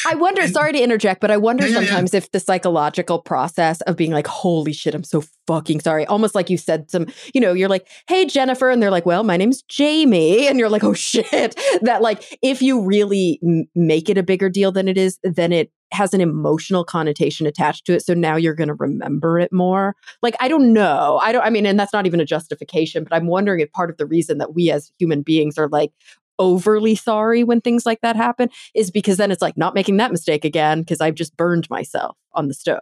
[0.05, 0.41] I wonder.
[0.41, 3.95] And, sorry to interject, but I wonder yeah, sometimes yeah, if the psychological process of
[3.95, 6.05] being like, holy shit, I'm so fucking sorry.
[6.07, 9.23] Almost like you said some, you know, you're like, hey Jennifer, and they're like, well,
[9.23, 11.55] my name's Jamie, and you're like, oh shit.
[11.81, 15.53] That like if you really m- make it a bigger deal than it is, then
[15.53, 19.51] it has an emotional connotation attached to it so now you're going to remember it
[19.51, 19.95] more.
[20.21, 21.19] Like i don't know.
[21.21, 23.89] I don't i mean and that's not even a justification but i'm wondering if part
[23.89, 25.91] of the reason that we as human beings are like
[26.39, 30.11] overly sorry when things like that happen is because then it's like not making that
[30.11, 32.79] mistake again because i've just burned myself on the stove.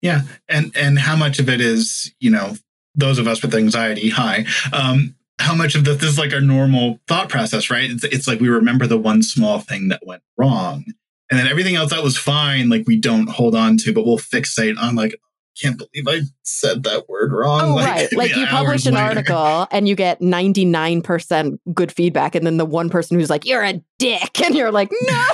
[0.00, 2.56] Yeah and and how much of it is you know
[2.94, 6.98] those of us with anxiety high um how much of this is like our normal
[7.06, 7.90] thought process right?
[7.90, 10.84] It's, it's like we remember the one small thing that went wrong
[11.30, 14.18] and then everything else that was fine, like we don't hold on to, but we'll
[14.18, 15.14] fixate on like,
[15.60, 17.62] can't believe I said that word wrong.
[17.62, 18.08] Oh, like, right.
[18.16, 19.06] Like you publish an later.
[19.06, 22.34] article and you get 99% good feedback.
[22.34, 24.40] And then the one person who's like, you're a dick.
[24.48, 25.24] And you're like, no.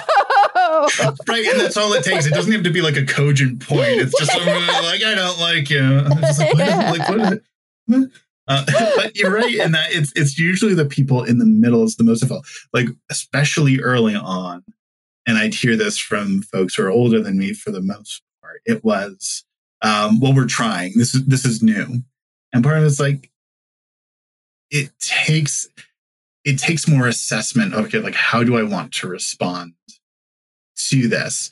[1.28, 1.44] right.
[1.46, 2.26] And that's all it takes.
[2.26, 4.00] It doesn't have to be like a cogent point.
[4.00, 5.80] It's just like, I don't like you.
[5.80, 7.40] Like, like, what is
[7.88, 8.10] it?
[8.46, 8.64] Uh,
[8.96, 12.04] but you're right in that it's it's usually the people in the middle is the
[12.04, 12.46] most difficult.
[12.72, 14.62] Like especially early on,
[15.26, 18.60] and I'd hear this from folks who are older than me for the most part.
[18.66, 19.44] It was,
[19.82, 20.92] um, well, we're trying.
[20.96, 22.02] This is this is new,
[22.52, 23.30] and part of it's like
[24.70, 25.68] it takes
[26.44, 27.74] it takes more assessment.
[27.74, 29.74] Okay, like how do I want to respond
[30.88, 31.50] to this?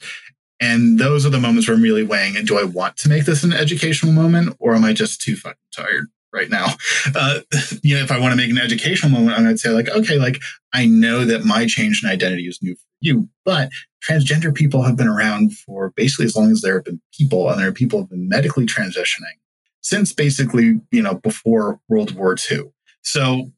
[0.60, 2.46] And those are the moments where I'm really weighing it.
[2.46, 5.56] Do I want to make this an educational moment, or am I just too fucking
[5.74, 6.08] tired?
[6.32, 6.66] right now.
[7.14, 7.40] Uh,
[7.82, 10.18] you know, if I want to make an educational moment, I would say like, okay,
[10.18, 10.40] like
[10.72, 13.70] I know that my change in identity is new for you, but
[14.09, 17.61] transgender people have been around for basically as long as there have been people, and
[17.61, 19.38] there are people have been medically transitioning
[19.82, 22.72] since basically you know before World War II.
[23.03, 23.53] So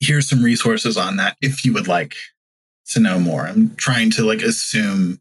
[0.00, 2.14] here's some resources on that if you would like
[2.88, 3.46] to know more.
[3.46, 5.20] I'm trying to like assume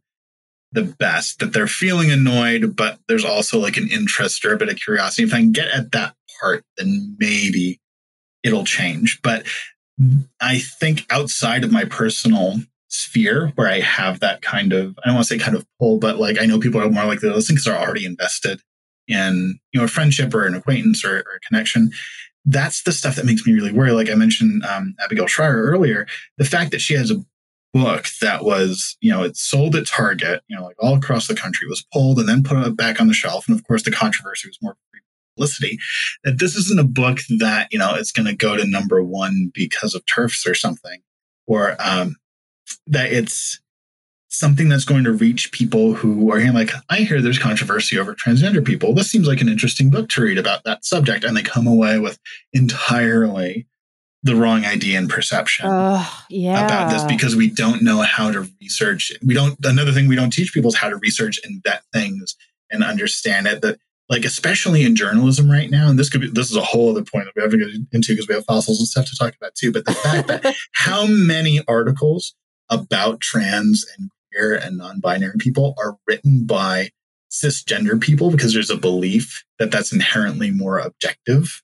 [0.71, 4.69] the best that they're feeling annoyed, but there's also like an interest or a bit
[4.69, 5.23] of curiosity.
[5.23, 7.79] If I can get at that part, then maybe
[8.43, 9.19] it'll change.
[9.21, 9.45] But
[10.41, 12.57] I think outside of my personal
[12.89, 15.97] sphere where I have that kind of, I don't want to say kind of pull,
[15.97, 18.61] but like I know people are more likely to listen because they're already invested
[19.07, 21.91] in, you know, a friendship or an acquaintance or, or, a connection.
[22.45, 23.91] That's the stuff that makes me really worry.
[23.91, 26.07] Like I mentioned um, Abigail Shrier earlier,
[26.37, 27.23] the fact that she has a
[27.73, 31.35] book that was, you know, it sold at Target, you know, like all across the
[31.35, 33.47] country, was pulled and then put back on the shelf.
[33.47, 34.77] And of course, the controversy was more
[35.35, 35.77] publicity.
[36.23, 39.51] That this isn't a book that, you know, it's going to go to number one
[39.53, 41.01] because of TERFs or something,
[41.45, 42.15] or um,
[42.87, 43.59] that it's
[44.29, 48.13] something that's going to reach people who are hearing like, I hear there's controversy over
[48.13, 48.93] transgender people.
[48.93, 51.23] This seems like an interesting book to read about that subject.
[51.23, 52.19] And they come away with
[52.53, 53.67] entirely
[54.23, 56.65] the wrong idea and perception uh, yeah.
[56.65, 59.11] about this because we don't know how to research.
[59.25, 62.35] We don't, another thing we don't teach people is how to research and vet things
[62.69, 63.61] and understand it.
[63.61, 66.89] That, like, especially in journalism right now, and this could be, this is a whole
[66.89, 69.15] other point that we have to get into because we have fossils and stuff to
[69.17, 69.71] talk about too.
[69.71, 72.33] But the fact that how many articles
[72.69, 76.89] about trans and queer and non binary people are written by
[77.31, 81.61] cisgender people because there's a belief that that's inherently more objective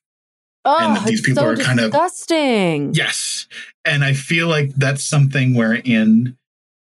[0.66, 2.94] Oh, and that oh, these people so are kind of disgusting.
[2.94, 3.46] Yes.
[3.84, 6.38] And I feel like that's something where in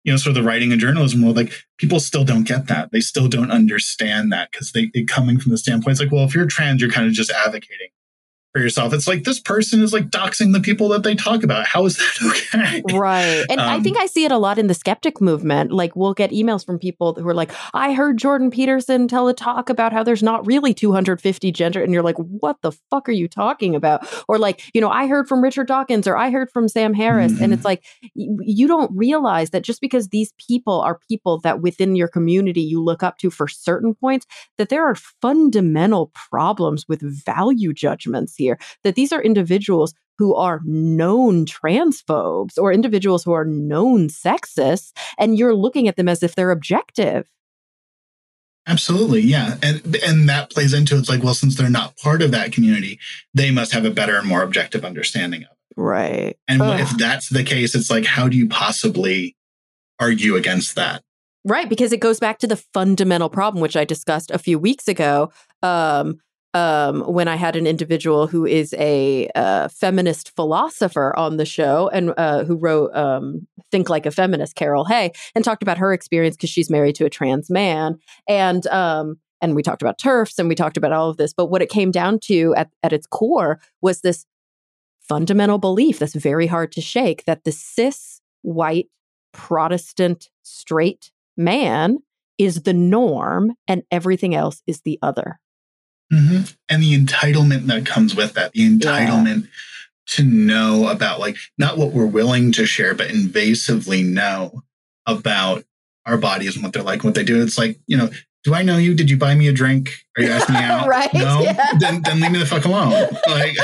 [0.05, 2.91] you know, sort of the writing and journalism world, like people still don't get that.
[2.91, 6.24] They still don't understand that because they, they coming from the standpoint, it's like, well,
[6.24, 7.89] if you're trans, you're kind of just advocating
[8.56, 8.93] for yourself.
[8.93, 11.68] It's like this person is like doxing the people that they talk about.
[11.68, 12.82] How is that okay?
[12.97, 13.43] Right.
[13.49, 15.74] And um, I think I see it a lot in the skeptic movement.
[15.74, 19.34] Like we'll get emails from people who are like, I heard Jordan Peterson tell a
[19.34, 21.84] talk about how there's not really 250 gender.
[21.84, 24.08] And you're like, what the fuck are you talking about?
[24.30, 27.34] Or like, you know, I heard from Richard Dawkins or I heard from Sam Harris.
[27.34, 27.43] Mm-hmm.
[27.43, 27.84] And it's like,
[28.14, 32.82] you don't realize that just because these people are people that within your community you
[32.82, 34.26] look up to for certain points,
[34.58, 40.34] that there are fundamental problems with value judgments here here that these are individuals who
[40.36, 46.24] are known transphobes or individuals who are known sexists, and you're looking at them as
[46.24, 47.30] if they're objective.
[48.68, 52.32] Absolutely, yeah, and and that plays into it's like, well, since they're not part of
[52.32, 53.00] that community,
[53.34, 55.78] they must have a better and more objective understanding of it.
[55.78, 56.38] Right.
[56.48, 56.80] And Ugh.
[56.80, 59.36] if that's the case, it's like, how do you possibly
[60.00, 61.04] argue against that?
[61.43, 64.88] Right, because it goes back to the fundamental problem, which I discussed a few weeks
[64.88, 65.32] ago,
[65.62, 66.20] um,
[66.56, 71.89] um, when I had an individual who is a uh, feminist philosopher on the show
[71.89, 75.91] and uh, who wrote um, Think Like a Feminist, Carol Hay, and talked about her
[75.91, 77.97] experience because she's married to a trans man.
[78.30, 81.34] And um, and we talked about TERFs and we talked about all of this.
[81.34, 84.26] But what it came down to at, at its core was this
[85.01, 88.88] fundamental belief that's very hard to shake that the cis white
[89.34, 91.97] Protestant straight man
[92.38, 95.38] is the norm and everything else is the other.
[96.16, 96.43] Mm-hmm.
[96.70, 99.49] And the entitlement that comes with that, the entitlement yeah.
[100.07, 104.63] to know about like not what we're willing to share, but invasively know
[105.05, 105.66] about
[106.05, 107.41] our bodies and what they're like and what they do.
[107.41, 108.09] It's like, you know,
[108.43, 108.93] do I know you?
[108.93, 109.91] Did you buy me a drink?
[110.18, 110.88] Are you asking me out?
[110.88, 111.13] right.
[111.13, 111.41] No.
[111.41, 111.72] Yeah.
[111.80, 112.91] Then, then leave me the fuck alone.
[113.28, 113.57] Like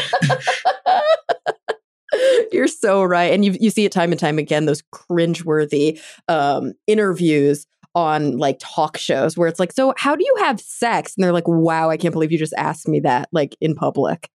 [2.51, 3.31] You're so right.
[3.31, 7.65] And you you see it time and time again, those cringeworthy um, interviews
[7.95, 11.13] on like talk shows where it's like, so how do you have sex?
[11.15, 14.29] And they're like, wow, I can't believe you just asked me that, like in public,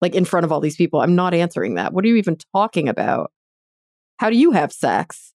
[0.00, 1.00] like in front of all these people.
[1.00, 1.92] I'm not answering that.
[1.92, 3.32] What are you even talking about?
[4.18, 5.32] How do you have sex?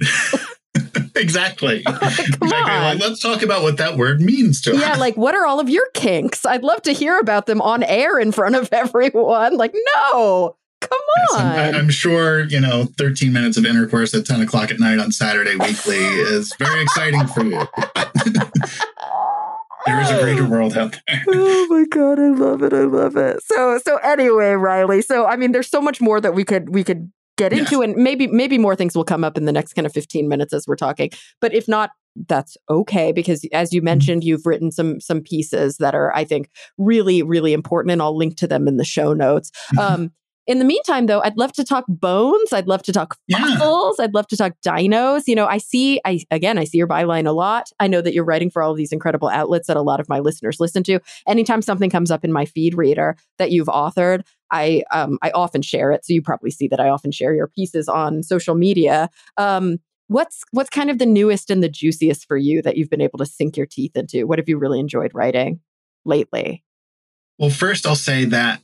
[1.14, 1.78] exactly.
[1.86, 2.40] exactly.
[2.40, 4.80] Like, let's talk about what that word means to us.
[4.80, 6.44] Yeah, like what are all of your kinks?
[6.44, 9.56] I'd love to hear about them on air in front of everyone.
[9.56, 10.56] Like, no.
[10.88, 11.00] Come
[11.38, 11.54] on.
[11.54, 14.98] Yes, I'm, I'm, sure, you know, 13 minutes of intercourse at 10 o'clock at night
[14.98, 17.66] on Saturday weekly is very exciting for you.
[19.86, 21.24] there is a greater world out there.
[21.28, 22.72] oh my god, I love it.
[22.72, 23.40] I love it.
[23.44, 25.02] So so anyway, Riley.
[25.02, 27.96] So I mean there's so much more that we could we could get into and
[27.96, 30.66] maybe maybe more things will come up in the next kind of 15 minutes as
[30.66, 31.10] we're talking.
[31.40, 31.90] But if not
[32.28, 33.86] that's okay because as you mm-hmm.
[33.86, 38.16] mentioned you've written some some pieces that are i think really really important and i'll
[38.16, 39.94] link to them in the show notes mm-hmm.
[39.94, 40.12] um,
[40.46, 42.52] in the meantime, though, I'd love to talk bones.
[42.52, 43.96] I'd love to talk fossils.
[43.98, 44.04] Yeah.
[44.04, 45.22] I'd love to talk dinos.
[45.26, 47.70] You know, I see, I again, I see your byline a lot.
[47.80, 50.08] I know that you're writing for all of these incredible outlets that a lot of
[50.08, 51.00] my listeners listen to.
[51.26, 55.62] Anytime something comes up in my feed reader that you've authored, I um, I often
[55.62, 56.04] share it.
[56.04, 59.08] So you probably see that I often share your pieces on social media.
[59.36, 59.78] Um,
[60.08, 63.18] what's what's kind of the newest and the juiciest for you that you've been able
[63.18, 64.26] to sink your teeth into?
[64.26, 65.60] What have you really enjoyed writing
[66.04, 66.64] lately?
[67.38, 68.60] Well, first I'll say that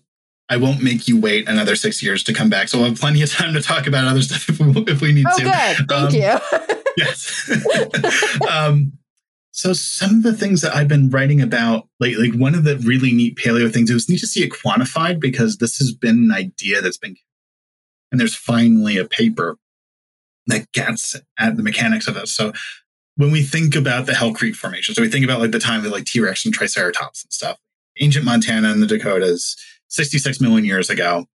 [0.51, 2.68] I won't make you wait another six years to come back.
[2.68, 5.12] So we'll have plenty of time to talk about other stuff if we, if we
[5.12, 5.44] need oh, to.
[5.44, 5.88] good.
[5.88, 6.76] Thank um, you.
[6.96, 7.51] yes.
[8.51, 8.92] um,
[9.53, 12.78] so some of the things that I've been writing about lately, like one of the
[12.78, 16.16] really neat paleo things, it was neat to see it quantified because this has been
[16.16, 17.16] an idea that's been,
[18.11, 19.57] and there's finally a paper
[20.48, 22.32] that gets at the mechanics of this.
[22.32, 22.53] So
[23.16, 25.84] when we think about the Hell Creek Formation, so we think about like the time
[25.84, 27.59] of like T-Rex and Triceratops and stuff,
[28.01, 29.57] ancient Montana and the Dakotas,
[29.91, 31.26] 66 million years ago,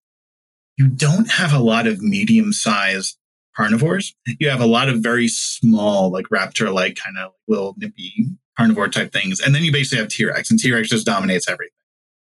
[0.77, 3.17] you don't have a lot of medium sized
[3.55, 4.15] carnivores.
[4.39, 8.27] You have a lot of very small, like raptor like kind of little nippy
[8.57, 9.39] carnivore type things.
[9.39, 11.71] And then you basically have T Rex, and T Rex just dominates everything.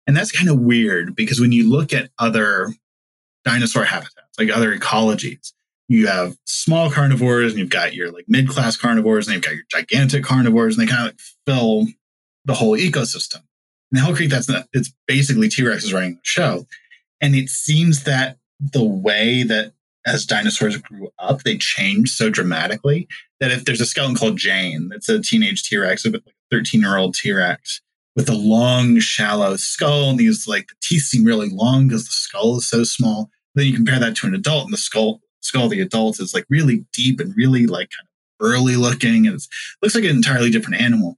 [0.05, 2.69] And that's kind of weird because when you look at other
[3.43, 5.51] dinosaur habitats, like other ecologies,
[5.89, 9.55] you have small carnivores and you've got your like mid class carnivores and you've got
[9.55, 11.87] your gigantic carnivores, and they kind of like fill
[12.45, 13.41] the whole ecosystem.
[13.91, 16.65] In Hell Creek, that's not, it's basically T Rex is running the show.
[17.21, 19.73] And it seems that the way that
[20.05, 23.07] as dinosaurs grew up, they changed so dramatically
[23.39, 26.13] that if there's a skeleton called Jane, that's a teenage T Rex, a
[26.51, 27.81] 13 year old T Rex
[28.17, 32.11] with a long, shallow skull, and these like the teeth seem really long because the
[32.11, 33.29] skull is so small.
[33.53, 36.33] Then you compare that to an adult, and the skull skull of the adult is
[36.33, 39.47] like really deep and really like kind of burly looking, and it
[39.83, 41.17] looks like an entirely different animal.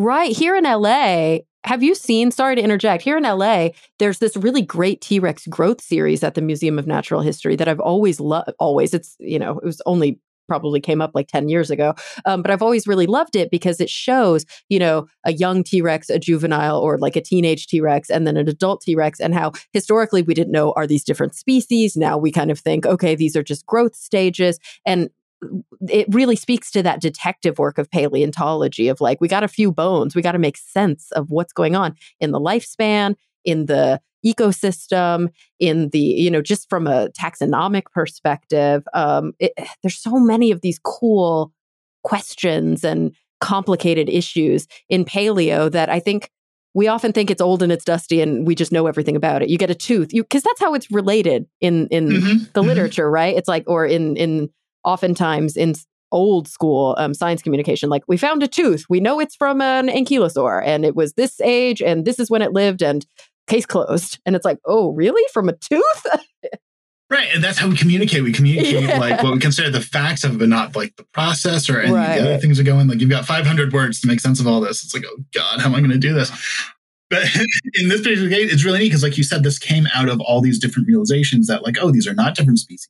[0.00, 2.30] Right here in LA, have you seen?
[2.30, 3.02] Sorry to interject.
[3.02, 6.86] Here in LA, there's this really great T Rex growth series at the Museum of
[6.86, 8.52] Natural History that I've always loved.
[8.60, 11.94] Always, it's you know, it was only probably came up like 10 years ago.
[12.24, 15.82] Um, but I've always really loved it because it shows, you know, a young T
[15.82, 19.18] Rex, a juvenile, or like a teenage T Rex, and then an adult T Rex,
[19.18, 21.96] and how historically we didn't know are these different species.
[21.96, 24.60] Now we kind of think, okay, these are just growth stages.
[24.86, 25.10] And
[25.88, 29.70] it really speaks to that detective work of paleontology of like we got a few
[29.70, 33.14] bones we got to make sense of what's going on in the lifespan
[33.44, 35.28] in the ecosystem
[35.60, 40.60] in the you know just from a taxonomic perspective um, it, there's so many of
[40.60, 41.52] these cool
[42.02, 46.30] questions and complicated issues in paleo that i think
[46.74, 49.48] we often think it's old and it's dusty and we just know everything about it.
[49.48, 52.68] You get a tooth you because that's how it's related in in mm-hmm, the mm-hmm.
[52.68, 53.36] literature right?
[53.36, 54.50] It's like or in in
[54.88, 55.74] oftentimes in
[56.10, 58.86] old school um, science communication like we found a tooth.
[58.88, 62.40] We know it's from an ankylosaur and it was this age and this is when
[62.40, 63.04] it lived and
[63.46, 64.18] case closed.
[64.24, 65.22] And it's like oh really?
[65.32, 66.06] From a tooth?
[67.10, 68.22] Right and that's how we communicate.
[68.22, 68.98] We communicate yeah.
[68.98, 71.92] like what we consider the facts of it but not like the process or any
[71.92, 72.20] right.
[72.20, 74.84] other things are going like you've got 500 words to make sense of all this.
[74.84, 76.30] It's like oh god how am i going to do this?
[77.10, 77.24] But
[77.74, 80.20] in this particular case it's really neat because like you said this came out of
[80.22, 82.88] all these different realizations that like oh these are not different species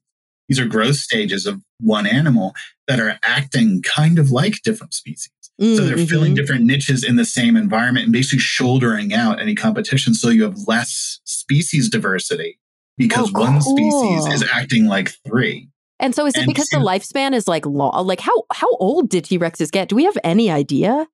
[0.49, 2.55] these are growth stages of one animal
[2.87, 5.33] that are acting kind of like different species.
[5.61, 5.77] Mm-hmm.
[5.77, 6.07] So they're mm-hmm.
[6.07, 10.15] filling different niches in the same environment and basically shouldering out any competition.
[10.15, 12.59] So you have less species diversity
[12.97, 13.45] because oh, cool.
[13.45, 15.69] one species is acting like three.
[16.01, 18.07] And so is it and because so, the lifespan is like long?
[18.07, 19.89] Like how how old did T Rexes get?
[19.89, 21.09] Do we have any idea?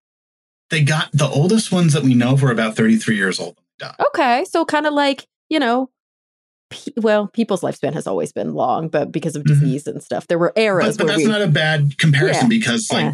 [0.70, 3.58] They got the oldest ones that we know were about 33 years old.
[4.08, 4.44] Okay.
[4.48, 5.90] So kind of like, you know,
[6.96, 9.60] well, people's lifespan has always been long, but because of mm-hmm.
[9.60, 9.96] disease mm-hmm.
[9.96, 10.96] and stuff, there were eras.
[10.96, 13.12] But, but that's we, not a bad comparison yeah, because like yeah.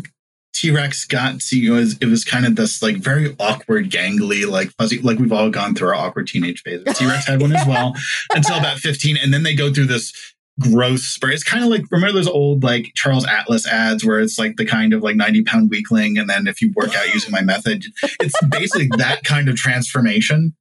[0.52, 3.34] T Rex got to you know, it was, it was kind of this like very
[3.38, 6.82] awkward, gangly, like fuzzy, like we've all gone through our awkward teenage phase.
[6.94, 7.94] T Rex had one as well
[8.34, 10.12] until about fifteen, and then they go through this
[10.61, 11.32] gross spray.
[11.32, 14.66] It's kind of like remember those old like Charles Atlas ads where it's like the
[14.66, 17.84] kind of like 90 pound weakling, and then if you work out using my method,
[18.20, 20.54] it's basically that kind of transformation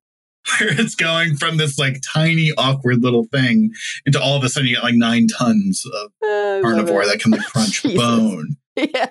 [0.60, 3.72] where it's going from this like tiny, awkward little thing
[4.06, 6.12] into all of a sudden you get like nine tons of
[6.64, 8.56] carnivore that can like crunch bone.
[8.76, 9.10] Yeah.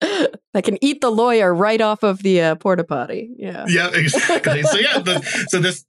[0.00, 3.34] that can eat the lawyer right off of the uh, porta potty.
[3.36, 3.64] Yeah.
[3.68, 4.62] Yeah, exactly.
[4.62, 5.84] so yeah, the, so this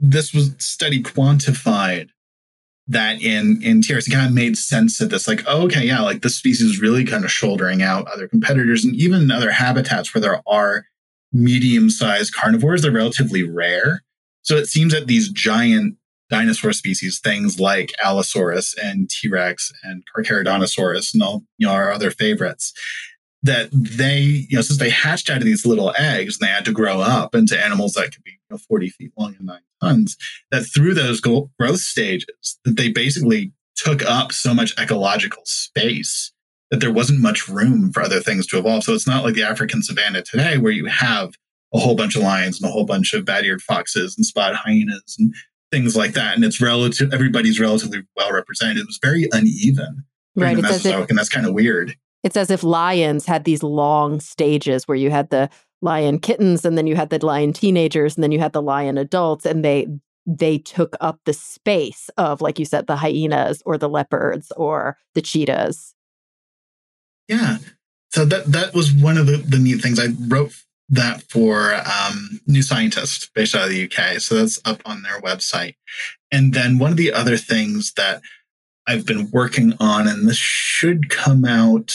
[0.00, 2.08] this was study quantified
[2.88, 6.00] that in in T-Rex it kind of made sense of this like oh, okay yeah
[6.00, 9.50] like this species is really kind of shouldering out other competitors and even in other
[9.50, 10.86] habitats where there are
[11.32, 12.82] medium sized carnivores.
[12.82, 14.02] They're relatively rare.
[14.42, 15.96] So it seems that these giant
[16.30, 21.92] dinosaur species, things like Allosaurus and T Rex and Carcharodontosaurus and all you know our
[21.92, 22.72] other favorites,
[23.42, 26.64] that they you know since they hatched out of these little eggs and they had
[26.64, 29.60] to grow up into animals that could be you know, 40 feet long and nine
[29.82, 30.16] tons,
[30.50, 36.32] that through those growth stages, that they basically took up so much ecological space
[36.70, 38.84] that there wasn't much room for other things to evolve.
[38.84, 41.32] So it's not like the African savannah today where you have
[41.74, 45.16] a whole bunch of lions and a whole bunch of bat-eared foxes and spotted hyenas
[45.18, 45.34] and
[45.70, 46.34] things like that.
[46.34, 48.78] And it's relative, everybody's relatively well represented.
[48.78, 50.04] It was very uneven
[50.36, 51.94] right, the Mesozoic, if, and that's kind of weird.
[52.24, 55.50] It's as if lions had these long stages where you had the
[55.80, 58.98] lion kittens and then you had the lion teenagers and then you had the lion
[58.98, 59.86] adults and they
[60.26, 64.98] they took up the space of like you said the hyenas or the leopards or
[65.14, 65.94] the cheetahs
[67.28, 67.58] yeah.
[68.10, 70.00] So that that was one of the, the neat things.
[70.00, 70.52] I wrote
[70.88, 74.20] that for um, New Scientist based out of the UK.
[74.20, 75.74] So that's up on their website.
[76.32, 78.22] And then one of the other things that
[78.86, 81.94] I've been working on, and this should come out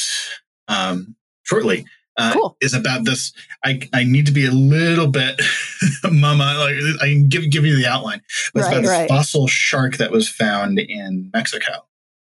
[0.67, 1.85] um, shortly,
[2.17, 2.55] uh, cool.
[2.61, 3.33] is about this.
[3.65, 5.41] I, I need to be a little bit
[6.03, 6.53] mama.
[6.59, 8.21] Like I can give give you the outline.
[8.53, 9.09] But it's right, about this right.
[9.09, 11.85] fossil shark that was found in Mexico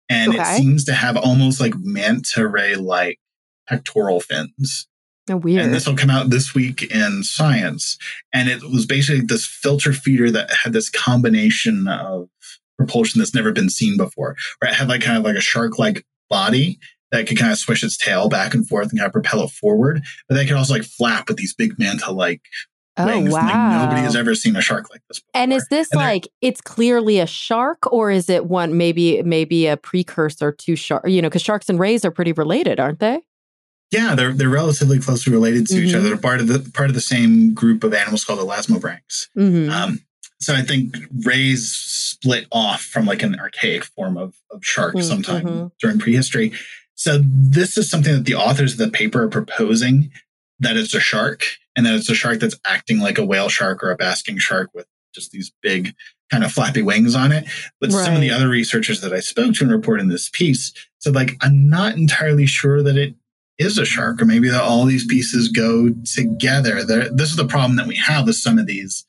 [0.09, 0.55] and okay.
[0.55, 3.19] it seems to have almost like manta ray like
[3.69, 4.89] pectoral fins.
[5.29, 5.65] Weird.
[5.65, 7.99] And this will come out this week in Science.
[8.33, 12.31] And it was basically this filter feeder that had this combination of
[12.79, 14.37] propulsion that's never been seen before.
[14.63, 16.79] Right, it had like kind of like a shark like body
[17.11, 19.51] that could kind of swish its tail back and forth and kind of propel it
[19.51, 20.03] forward.
[20.29, 22.43] But they could also like flap with these big manta like
[22.99, 23.33] Oh, wings.
[23.33, 23.41] wow.
[23.43, 25.41] Like nobody has ever seen a shark like this before.
[25.41, 29.67] And is this and like it's clearly a shark or is it one maybe maybe
[29.67, 33.21] a precursor to shark, you know, cuz sharks and rays are pretty related, aren't they?
[33.91, 35.87] Yeah, they're they're relatively closely related to mm-hmm.
[35.87, 36.09] each other.
[36.09, 39.29] They're part of the part of the same group of animals called elasmobranchs.
[39.37, 39.71] Mm-hmm.
[39.71, 40.01] Um,
[40.41, 45.07] so I think rays split off from like an archaic form of, of shark mm-hmm.
[45.07, 45.67] sometime mm-hmm.
[45.81, 46.53] during prehistory.
[46.95, 50.11] So this is something that the authors of the paper are proposing
[50.61, 51.45] that it's a shark
[51.77, 54.71] and that it's a shark that's acting like a whale shark or a basking shark
[54.75, 55.95] with just these big
[56.31, 57.47] kind of flappy wings on it.
[57.81, 58.05] But right.
[58.05, 61.15] some of the other researchers that I spoke to and report in this piece said
[61.15, 63.15] like, I'm not entirely sure that it
[63.59, 66.85] is a shark or maybe that all these pieces go together.
[66.85, 69.05] There, this is the problem that we have with some of these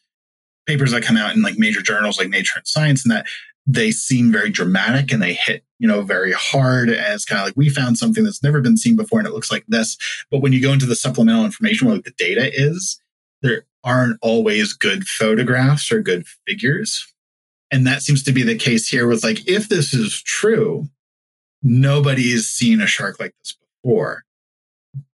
[0.65, 3.25] papers that come out in like major journals like Nature and Science and that
[3.67, 6.89] they seem very dramatic and they hit, you know, very hard.
[6.89, 9.33] And it's kind of like we found something that's never been seen before and it
[9.33, 9.97] looks like this.
[10.31, 13.01] But when you go into the supplemental information, what the data is,
[13.41, 17.13] there aren't always good photographs or good figures.
[17.71, 20.87] And that seems to be the case here with like, if this is true,
[21.61, 24.23] nobody's seen a shark like this before.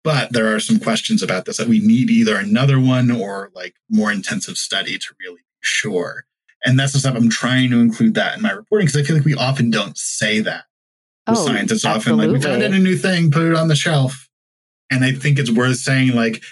[0.02, 3.74] But there are some questions about this that we need either another one or like
[3.88, 6.24] more intensive study to really be sure.
[6.64, 9.16] And that's the stuff I'm trying to include that in my reporting because I feel
[9.16, 10.64] like we often don't say that.
[11.26, 12.24] Oh, scientists absolutely.
[12.24, 14.28] often like we found a new thing, put it on the shelf.
[14.90, 16.42] And I think it's worth saying like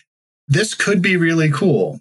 [0.47, 2.01] this could be really cool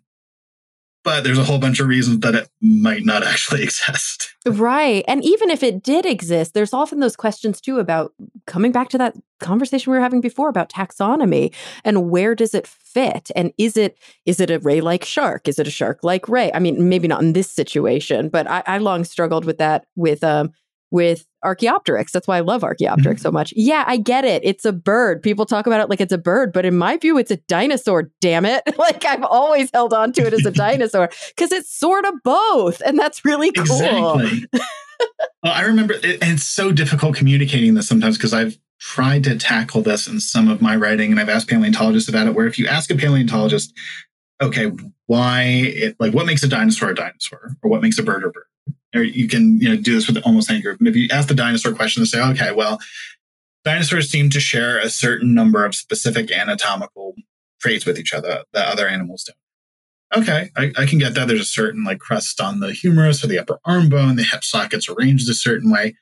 [1.08, 4.36] but there's a whole bunch of reasons that it might not actually exist.
[4.46, 5.06] Right.
[5.08, 8.14] And even if it did exist, there's often those questions too about
[8.46, 11.56] coming back to that conversation we were having before about taxonomy
[11.86, 15.60] and where does it fit and is it is it a ray like shark is
[15.60, 18.80] it a shark like ray i mean maybe not in this situation but i, I
[18.80, 20.54] long struggled with that with um
[20.90, 22.12] with Archaeopteryx.
[22.12, 23.28] That's why I love Archaeopteryx mm-hmm.
[23.28, 23.54] so much.
[23.56, 24.44] Yeah, I get it.
[24.44, 25.24] It's a bird.
[25.24, 28.12] People talk about it like it's a bird, but in my view, it's a dinosaur,
[28.22, 28.64] damn it.
[28.78, 32.82] like I've always held on to it as a dinosaur because it's sort of both.
[32.86, 33.64] And that's really cool.
[33.64, 34.46] Exactly.
[35.42, 39.38] well, I remember, it, and it's so difficult communicating this sometimes because I've tried to
[39.38, 42.60] tackle this in some of my writing and I've asked paleontologists about it, where if
[42.60, 43.74] you ask a paleontologist,
[44.42, 44.72] okay,
[45.08, 48.30] why, it, like, what makes a dinosaur a dinosaur or what makes a bird a
[48.30, 48.44] bird?
[48.96, 50.80] Or you can you know do this with almost any group.
[50.80, 52.80] And if you ask the dinosaur question and say, okay, well,
[53.64, 57.16] dinosaurs seem to share a certain number of specific anatomical
[57.60, 60.22] traits with each other that other animals don't.
[60.22, 61.28] Okay, I, I can get that.
[61.28, 64.16] There's a certain like crest on the humerus or the upper arm bone.
[64.16, 65.96] The hip socket's arranged a certain way.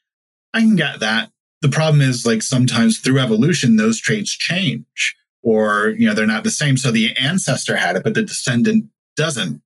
[0.53, 1.31] I can get that.
[1.61, 6.43] The problem is like sometimes through evolution, those traits change or, you know, they're not
[6.43, 6.77] the same.
[6.77, 8.85] So the ancestor had it, but the descendant
[9.15, 9.61] doesn't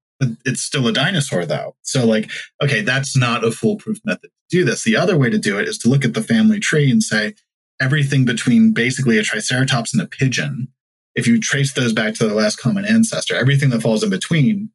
[0.46, 1.76] it's still a dinosaur though.
[1.82, 2.30] So like,
[2.62, 4.84] okay, that's not a foolproof method to do this.
[4.84, 7.36] The other way to do it is to look at the family tree and say
[7.80, 10.68] everything between basically a triceratops and a pigeon,
[11.16, 14.72] if you trace those back to the last common ancestor, everything that falls in between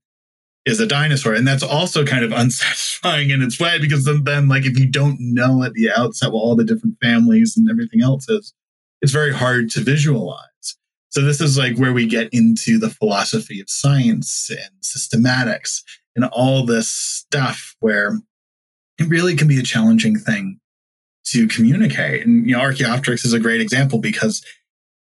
[0.65, 1.35] is a dinosaur.
[1.35, 5.19] And that's also kind of unsatisfying in its way because then, like if you don't
[5.21, 8.55] know at the outset what all the different families and everything else is,
[9.03, 10.41] it's very hard to visualize.
[11.15, 15.85] So this is like where we get into the philosophy of science and systematics
[16.17, 18.19] and all this stuff where
[18.99, 20.59] it really can be a challenging thing
[21.27, 22.27] to communicate.
[22.27, 24.45] And you know, Archaeopteryx is a great example because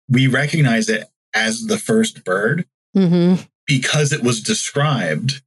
[0.08, 3.42] we recognize it as the first bird mm-hmm.
[3.66, 5.42] because it was described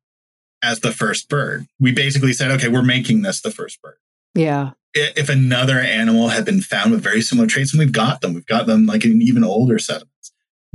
[0.64, 1.68] as the first bird.
[1.78, 3.98] We basically said, okay, we're making this the first bird.
[4.34, 4.72] Yeah.
[4.94, 8.46] If another animal had been found with very similar traits, and we've got them, we've
[8.46, 10.15] got them like an even older sediments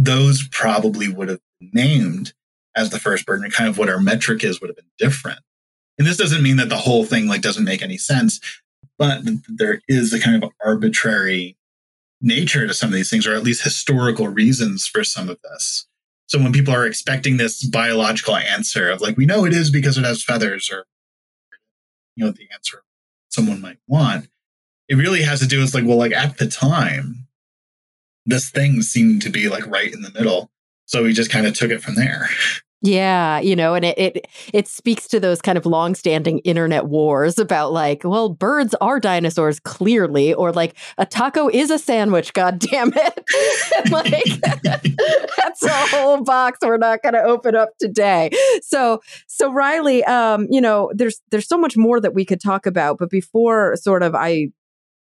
[0.03, 2.33] those probably would have been named
[2.75, 5.39] as the first bird and kind of what our metric is would have been different.
[5.97, 8.39] And this doesn't mean that the whole thing like doesn't make any sense,
[8.97, 11.55] but there is a kind of arbitrary
[12.21, 15.87] nature to some of these things, or at least historical reasons for some of this.
[16.27, 19.97] So when people are expecting this biological answer of like, we know it is because
[19.97, 20.85] it has feathers, or
[22.15, 22.83] you know, the answer
[23.29, 24.29] someone might want,
[24.87, 27.27] it really has to do with like, well, like at the time,
[28.25, 30.51] this thing seemed to be like right in the middle.
[30.85, 32.29] So we just kind of took it from there.
[32.83, 37.37] Yeah, you know, and it, it it speaks to those kind of long-standing internet wars
[37.37, 42.33] about like, well, birds are dinosaurs clearly, or like a taco is a sandwich.
[42.33, 43.91] God damn it!
[43.91, 44.41] like
[45.37, 48.31] that's a whole box we're not going to open up today.
[48.63, 52.65] So, so Riley, um, you know, there's there's so much more that we could talk
[52.65, 54.47] about, but before sort of I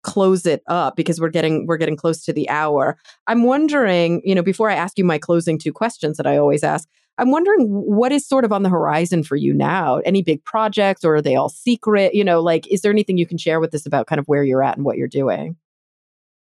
[0.04, 2.98] close it up because we're getting we're getting close to the hour.
[3.28, 6.64] I'm wondering, you know, before I ask you my closing two questions that I always
[6.64, 6.88] ask,
[7.18, 9.98] I'm wondering what is sort of on the horizon for you now?
[10.00, 12.16] Any big projects or are they all secret?
[12.16, 14.44] You know, like is there anything you can share with us about kind of where
[14.44, 15.56] you're at and what you're doing?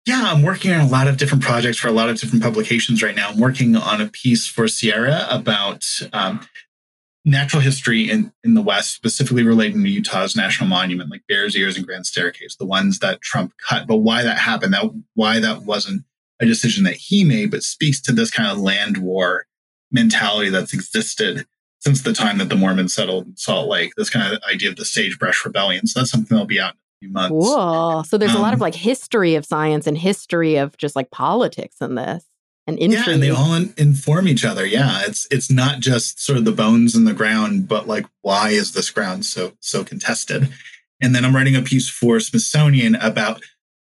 [0.07, 3.03] Yeah, I'm working on a lot of different projects for a lot of different publications
[3.03, 3.31] right now.
[3.31, 6.41] I'm working on a piece for Sierra about um,
[7.25, 11.77] natural history in, in the West, specifically relating to Utah's national monument, like Bears Ears
[11.77, 15.63] and Grand Staircase, the ones that Trump cut, but why that happened, that why that
[15.63, 16.05] wasn't
[16.41, 19.47] a decision that he made, but speaks to this kind of land war
[19.91, 21.47] mentality that's existed
[21.79, 23.93] since the time that the Mormons settled in Salt Lake.
[23.97, 25.87] This kind of idea of the sagebrush rebellion.
[25.87, 27.31] So that's something that'll be out in a few months.
[27.31, 28.05] Cool.
[28.05, 30.97] So there's um, a lot of Um, like history of science and history of just
[30.97, 32.27] like politics in this
[32.67, 33.07] and intrigue.
[33.07, 34.65] Yeah, and they all in- inform each other.
[34.67, 38.51] Yeah, it's it's not just sort of the bones in the ground, but like why
[38.51, 40.49] is this ground so so contested?
[41.03, 43.43] And then I'm writing a piece for Smithsonian about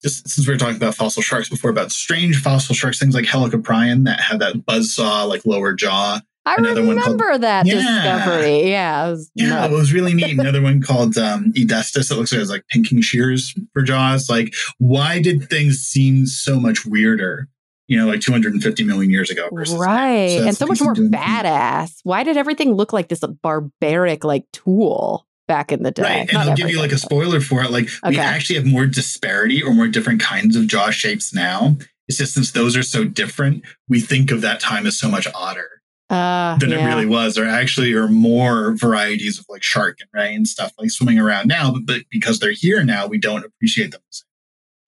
[0.03, 3.25] just since we were talking about fossil sharks before, about strange fossil sharks, things like
[3.25, 6.21] Helicoprion that have that buzzsaw like lower jaw.
[6.45, 7.75] I another one called- remember that Yeah.
[7.75, 8.71] discovery.
[8.71, 9.73] Yeah, it was Yeah, nuts.
[9.73, 10.39] it was really neat.
[10.39, 12.11] Another one called um, Edestus.
[12.11, 14.29] It looks like it has like pinking shears for jaws.
[14.31, 17.49] Like, why did things seem so much weirder?
[17.89, 22.01] You know, like 250 million years ago right, So and so much more badass.
[22.03, 26.03] Why did everything look like this barbaric like tool back in the day?
[26.03, 26.19] Right.
[26.21, 27.71] And Not I'll give you like a spoiler for it.
[27.71, 31.77] Like we actually have more disparity or more different kinds of jaw shapes now.
[32.09, 35.27] It's just since those are so different, we think of that time as so much
[35.35, 36.85] odder Uh, than yeah.
[36.85, 37.35] it really was.
[37.35, 41.49] There actually are more varieties of like shark and ray and stuff like swimming around
[41.49, 44.01] now, but, but because they're here now, we don't appreciate them.
[44.09, 44.27] the same.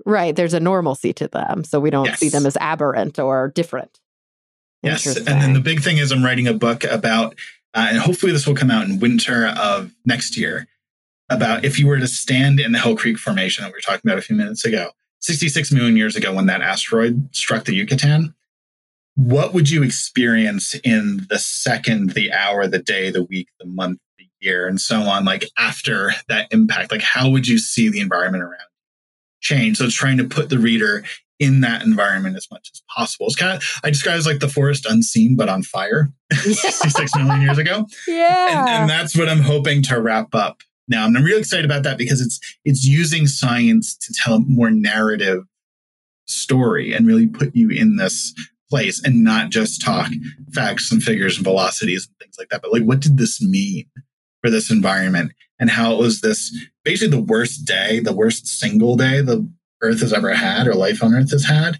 [0.06, 0.34] Right.
[0.34, 1.64] There's a normalcy to them.
[1.64, 2.18] So we don't Yes.
[2.20, 3.98] see them as aberrant or different.
[4.82, 5.06] Yes.
[5.16, 7.34] And then the big thing is I'm writing a book about,
[7.74, 10.68] uh, and hopefully this will come out in winter of next year,
[11.28, 14.08] about if you were to stand in the Hell Creek Formation that we were talking
[14.08, 14.90] about a few minutes ago,
[15.20, 18.34] 66 million years ago when that asteroid struck the Yucatan,
[19.16, 23.98] what would you experience in the second, the hour, the day, the week, the month,
[24.16, 26.92] the year, and so on, like after that impact?
[26.92, 28.67] Like, how would you see the environment around
[29.40, 29.78] change?
[29.78, 31.04] So it's trying to put the reader
[31.38, 33.26] in that environment as much as possible.
[33.26, 37.14] It's kind of, I describe it as like the forest unseen, but on fire 66
[37.16, 37.86] million years ago.
[38.06, 38.58] yeah.
[38.60, 41.06] And, and that's what I'm hoping to wrap up now.
[41.06, 44.70] And I'm really excited about that because it's, it's using science to tell a more
[44.70, 45.44] narrative
[46.26, 48.34] story and really put you in this
[48.68, 50.10] place and not just talk
[50.52, 53.86] facts and figures and velocities and things like that, but like, what did this mean
[54.42, 56.54] for this environment and how it was this
[56.88, 59.46] basically the worst day, the worst single day the
[59.82, 61.78] Earth has ever had or life on Earth has had.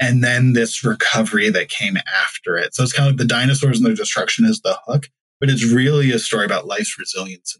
[0.00, 2.74] And then this recovery that came after it.
[2.74, 5.62] So it's kind of like the dinosaurs and their destruction is the hook, but it's
[5.62, 7.58] really a story about life's resilience.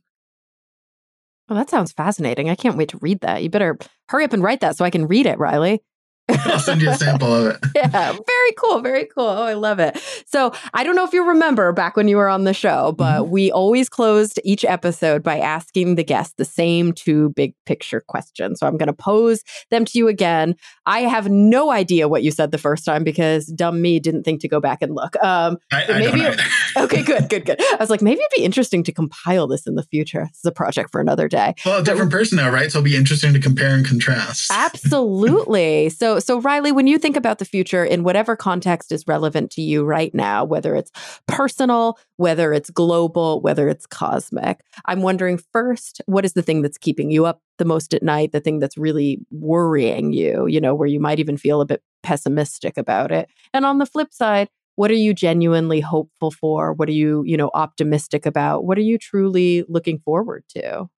[1.51, 2.49] well, that sounds fascinating.
[2.49, 3.42] I can't wait to read that.
[3.42, 3.78] You better
[4.09, 5.82] hurry up and write that so I can read it, Riley.
[6.29, 7.64] I'll send you a sample of it.
[7.74, 9.27] yeah, very cool, very cool.
[9.27, 9.97] Oh, I love it.
[10.27, 13.29] So, I don't know if you remember back when you were on the show, but
[13.29, 18.61] we always closed each episode by asking the guests the same two big picture questions.
[18.61, 20.57] So, I'm going to pose them to you again.
[20.85, 24.41] I have no idea what you said the first time because dumb me didn't think
[24.41, 25.16] to go back and look.
[25.22, 26.37] Um, I, I Maybe-
[26.77, 27.61] okay, good, good, good.
[27.61, 30.24] I was like, maybe it'd be interesting to compile this in the future.
[30.29, 31.55] This is a project for another day.
[31.64, 32.70] Well, a different person now, right?
[32.70, 34.51] So it'll be interesting to compare and contrast.
[34.53, 35.89] Absolutely.
[35.91, 39.62] So so Riley, when you think about the future in whatever context is relevant to
[39.62, 40.91] you right now, whether it's
[41.27, 46.79] personal, whether it's global, whether it's cosmic, I'm wondering first, what is the thing that's
[46.79, 50.75] keeping you up the most at night, the thing that's really worrying you, you know,
[50.75, 53.29] where you might even feel a bit pessimistic about it.
[53.53, 56.75] And on the flip side, what are you genuinely hopeful for?
[56.75, 58.64] What are you, you know, optimistic about?
[58.64, 60.89] What are you truly looking forward to?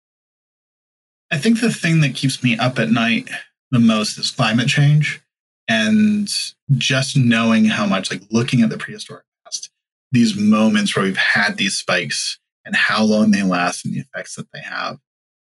[1.31, 3.29] I think the thing that keeps me up at night
[3.71, 5.21] the most is climate change
[5.69, 6.29] and
[6.77, 9.71] just knowing how much, like looking at the prehistoric past,
[10.13, 14.35] these moments where we've had these spikes and how long they last and the effects
[14.37, 14.99] that they have,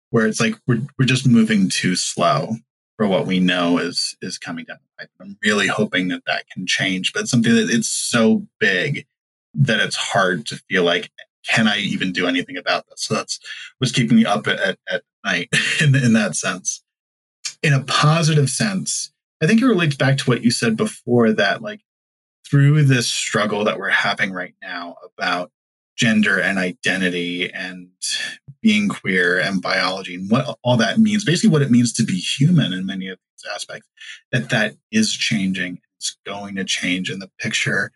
[0.10, 2.56] where it's like we're, we're just moving too slow
[2.98, 5.10] for what we know is is coming down the pipe.
[5.20, 9.06] I'm really hoping that that can change, but something that it's so big
[9.56, 11.12] that it's hard to feel like
[11.46, 13.04] can I even do anything about this?
[13.04, 13.40] So that's
[13.78, 15.50] what's keeping me up at, at, at night
[15.82, 16.83] in, in that sense.
[17.64, 19.12] In a positive sense,
[19.42, 21.82] I think it relates back to what you said before that, like,
[22.48, 25.50] through this struggle that we're having right now about
[25.98, 27.90] gender and identity and
[28.62, 32.18] being queer and biology and what all that means, basically what it means to be
[32.18, 33.88] human in many of these aspects,
[34.32, 35.80] that that is changing.
[35.98, 37.10] It's going to change.
[37.10, 37.92] And the picture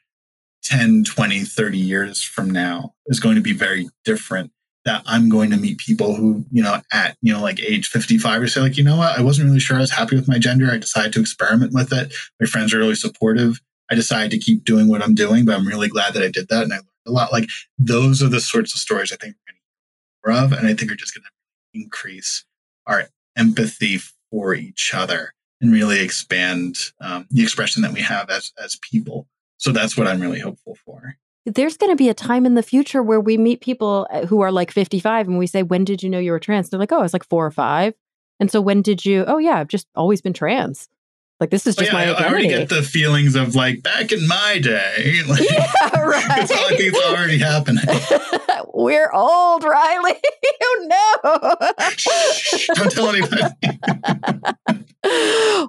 [0.64, 4.52] 10, 20, 30 years from now is going to be very different.
[4.88, 8.42] That I'm going to meet people who, you know, at, you know, like age 55
[8.42, 10.40] or say, like, you know what, I wasn't really sure I was happy with my
[10.40, 10.72] gender.
[10.72, 12.14] I decided to experiment with it.
[12.40, 13.60] My friends are really supportive.
[13.92, 16.48] I decided to keep doing what I'm doing, but I'm really glad that I did
[16.48, 16.64] that.
[16.64, 17.34] And I learned a lot.
[17.34, 20.52] Like, those are the sorts of stories I think we're going to more of.
[20.54, 22.46] And I think are just going to increase
[22.86, 24.00] our empathy
[24.32, 29.28] for each other and really expand um, the expression that we have as, as people.
[29.58, 31.18] So that's what I'm really hopeful for.
[31.48, 34.42] There's going to be a time in the future where we meet people uh, who
[34.42, 36.70] are like 55 and we say, When did you know you were trans?
[36.70, 37.94] They're like, Oh, I was like four or five.
[38.40, 39.24] And so when did you?
[39.26, 40.88] Oh, yeah, I've just always been trans.
[41.40, 42.24] Like this is just yeah, my identity.
[42.24, 45.16] I already get the feelings of like back in my day.
[45.28, 46.44] Like, yeah, right.
[46.44, 47.84] it's, think it's already happening.
[48.74, 50.14] We're old, Riley.
[50.64, 51.90] oh no.
[51.90, 53.44] Shh, don't tell anybody.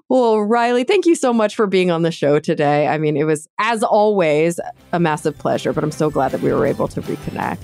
[0.09, 2.87] well, Riley, thank you so much for being on the show today.
[2.87, 4.61] I mean, it was, as always,
[4.93, 7.59] a massive pleasure, but I'm so glad that we were able to reconnect.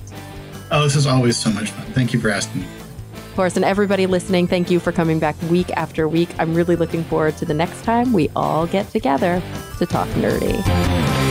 [0.71, 1.85] Oh, this is always so much fun.
[1.93, 2.67] Thank you for asking me.
[3.35, 6.29] Course, and everybody listening, thank you for coming back week after week.
[6.39, 9.43] I'm really looking forward to the next time we all get together
[9.77, 11.24] to talk nerdy.